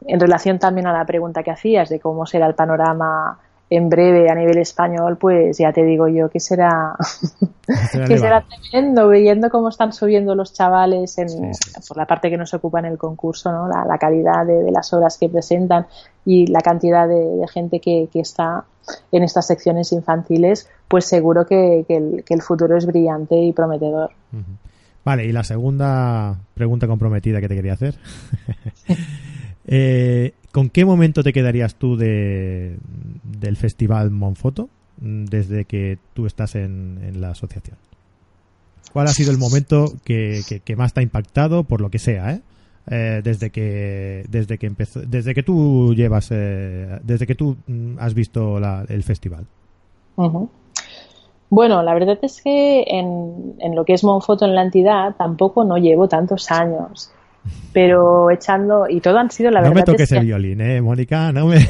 [0.06, 3.38] en relación también a la pregunta que hacías de cómo será el panorama
[3.70, 6.96] en breve a nivel español, pues ya te digo yo que será
[8.08, 11.52] que será tremendo, viendo cómo están subiendo los chavales en,
[11.88, 13.68] por la parte que nos ocupa en el concurso, ¿no?
[13.68, 15.86] la, calidad de, las obras que presentan
[16.26, 18.66] y la cantidad de, gente que, está
[19.12, 24.12] en estas secciones infantiles, pues seguro que, el, futuro es brillante y prometedor.
[25.06, 27.96] Vale, y la segunda pregunta comprometida que te quería hacer.
[29.68, 32.78] eh, ¿Con qué momento te quedarías tú de,
[33.24, 34.70] del Festival Monfoto
[35.00, 37.78] mm, desde que tú estás en, la asociación?
[38.92, 40.42] ¿Cuál ha sido el momento que,
[40.76, 42.42] más te ha impactado, por lo que sea, eh?
[42.90, 48.00] eh desde que desde que empezó desde que tú llevas eh, desde que tú mm,
[48.00, 49.46] has visto el festival
[51.50, 55.66] bueno la verdad es que en, en, lo que es Monfoto en la entidad tampoco
[55.66, 57.12] no llevo tantos años
[57.72, 59.74] pero echando y todo han sido la verdad.
[59.74, 61.58] No me toques el violín, eh, Mónica, no me.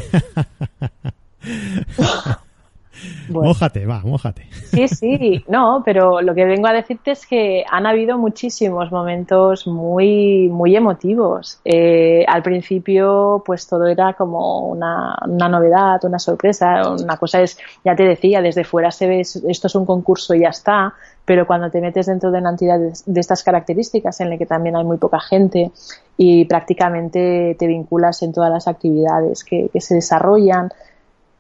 [3.30, 4.48] Mójate, va, mójate.
[4.52, 9.68] Sí, sí, no, pero lo que vengo a decirte es que han habido muchísimos momentos
[9.68, 11.60] muy, muy emotivos.
[11.66, 16.82] Eh, al principio, pues todo era como una, una, novedad, una sorpresa.
[16.92, 20.42] Una cosa es, ya te decía, desde fuera se ve, esto es un concurso y
[20.42, 20.94] ya está,
[21.30, 24.76] pero cuando te metes dentro de una entidad de, estas características en la que también
[24.76, 25.72] hay muy poca gente
[26.18, 30.70] y prácticamente te vinculas en todas las actividades que, se desarrollan,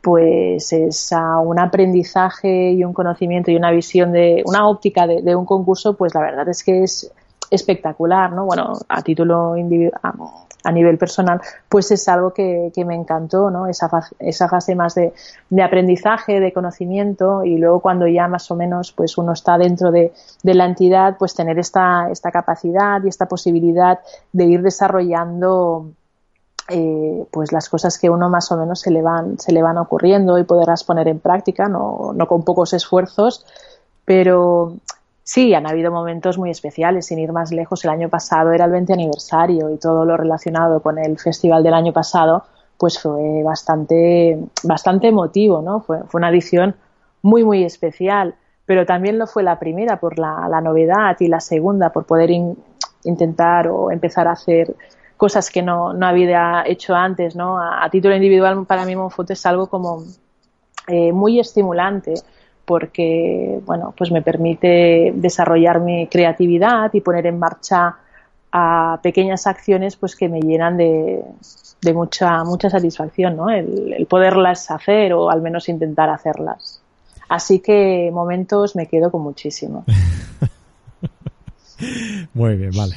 [0.02, 5.36] pues es a un aprendizaje y un conocimiento y una visión de una óptica de,
[5.36, 7.12] un concurso, pues la verdad es que es
[7.52, 8.46] espectacular, ¿no?
[8.46, 10.00] Bueno, a título individual,
[10.64, 13.68] a nivel personal, pues es algo que, me encantó, ¿no?
[13.68, 15.14] Esa fase, esa fase más de,
[15.62, 20.14] aprendizaje, de conocimiento y luego cuando ya más o menos pues uno está dentro de,
[20.44, 24.00] la entidad, pues tener esta, esta capacidad y esta posibilidad
[24.32, 25.92] de ir desarrollando
[26.70, 29.78] eh, pues las cosas que uno más o menos se le van, se le van
[29.78, 33.46] ocurriendo y poderlas poner en práctica, no, no con pocos esfuerzos,
[34.06, 34.74] pero
[35.32, 37.86] Sí, han habido momentos muy especiales, sin ir más lejos.
[37.86, 41.76] El año pasado era el 20 aniversario y todo lo relacionado con el festival del
[41.76, 42.46] año pasado,
[42.80, 45.82] pues fue bastante, bastante emotivo, ¿no?
[45.82, 46.76] Fue, fue una edición
[47.22, 48.34] muy, muy especial,
[48.66, 52.32] pero también lo fue la primera por la, la novedad y la segunda por poder
[53.04, 54.76] intentar o empezar a hacer
[55.20, 57.60] cosas que no, no había hecho antes, ¿no?
[57.60, 60.06] A, título individual, para mí Monfoto es algo como
[60.88, 62.14] eh, muy estimulante
[62.64, 67.98] porque bueno, pues me permite desarrollar mi creatividad y poner en marcha
[68.54, 71.22] a pequeñas acciones pues que me llenan de,
[71.82, 73.50] de mucha mucha satisfacción, ¿no?
[73.50, 76.82] El, poderlas hacer o al menos intentar hacerlas.
[77.28, 79.84] Así que momentos me quedo con muchísimo.
[82.34, 82.96] Muy bien, vale.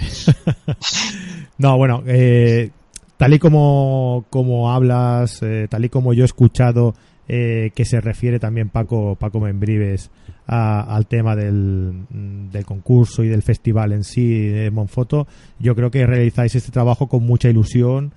[1.58, 2.70] no, bueno, eh,
[3.16, 6.94] tal y como, como hablas, eh, tal y como yo he escuchado
[7.28, 10.10] que se refiere también Paco, Paco Membrives
[10.46, 15.26] al tema del, del, concurso y del festival en sí de Monfoto,
[15.58, 18.12] yo creo que realizáis este trabajo con mucha ilusión,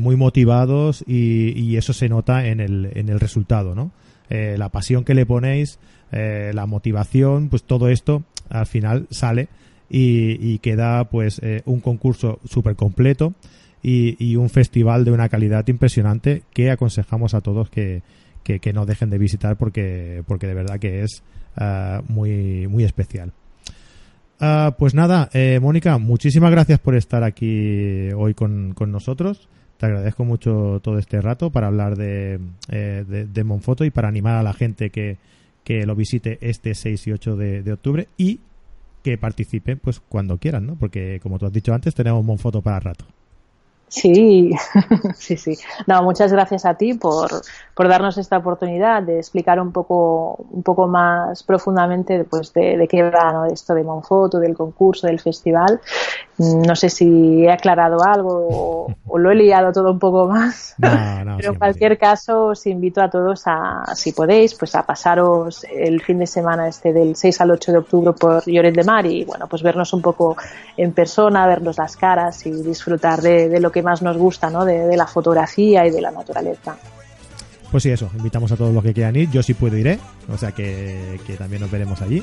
[0.00, 3.92] muy motivados y, y, eso se nota en el, en el resultado, ¿no?
[4.28, 5.78] la pasión que le ponéis,
[6.10, 9.48] la motivación, pues todo esto al final sale
[9.90, 13.34] y, queda pues eh, un concurso súper completo
[13.82, 18.02] y, un festival de una calidad impresionante que aconsejamos a todos que,
[18.42, 21.22] que, no dejen de visitar porque, porque de verdad que es
[21.56, 23.32] ah, muy, muy especial.
[24.40, 29.48] Ah, pues nada, eh, Mónica, muchísimas gracias por estar aquí hoy con, con, nosotros.
[29.78, 32.38] Te agradezco mucho todo este rato para hablar de,
[32.70, 35.18] eh, de, Monfoto y para animar a la gente que,
[35.64, 38.40] que lo visite este 6 y 8 de, de octubre y
[39.02, 40.76] que participen pues cuando quieran, ¿no?
[40.76, 43.04] Porque como tú has dicho antes, tenemos Monfoto para rato.
[43.88, 44.50] Sí,
[45.16, 45.56] sí, sí.
[45.86, 47.30] No, muchas gracias a ti por,
[47.74, 52.86] por, darnos esta oportunidad de explicar un poco, un poco más profundamente pues, de, de
[52.86, 53.46] qué va ¿no?
[53.46, 55.80] esto de Monfoto, del concurso, del festival.
[56.38, 60.76] No sé si he aclarado algo o, lo he liado todo un poco más.
[60.78, 66.00] Pero en cualquier caso os invito a todos a, si podéis, pues a pasaros el
[66.00, 69.24] fin de semana este del 6 al 8 de octubre por Lloret de Mar y
[69.24, 70.36] bueno, pues vernos un poco
[70.76, 74.64] en persona, vernos las caras y disfrutar de, de lo que más nos gusta, ¿no?
[74.64, 76.76] De, la fotografía y de la naturaleza.
[77.70, 80.36] Pues sí, eso, invitamos a todos los que quieran ir, yo sí puedo iré, o
[80.36, 82.22] sea que, también nos veremos allí.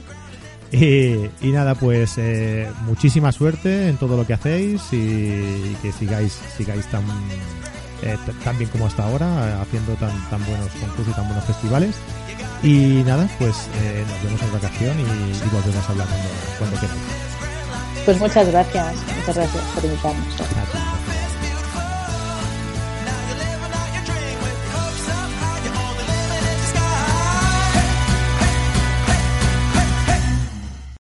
[1.41, 6.85] Y, nada, pues eh, muchísima suerte en todo lo que hacéis y, que sigáis, sigáis
[6.87, 7.03] tan,
[8.01, 11.95] eh, tan bien como hasta ahora, haciendo tan, tan buenos concursos y tan buenos festivales.
[12.63, 16.79] Y nada, pues eh, nos vemos en vacación y, y volvemos a hablar cuando, cuando
[16.79, 17.01] queráis.
[18.05, 21.24] Pues muchas gracias, muchas gracias por invitarnos.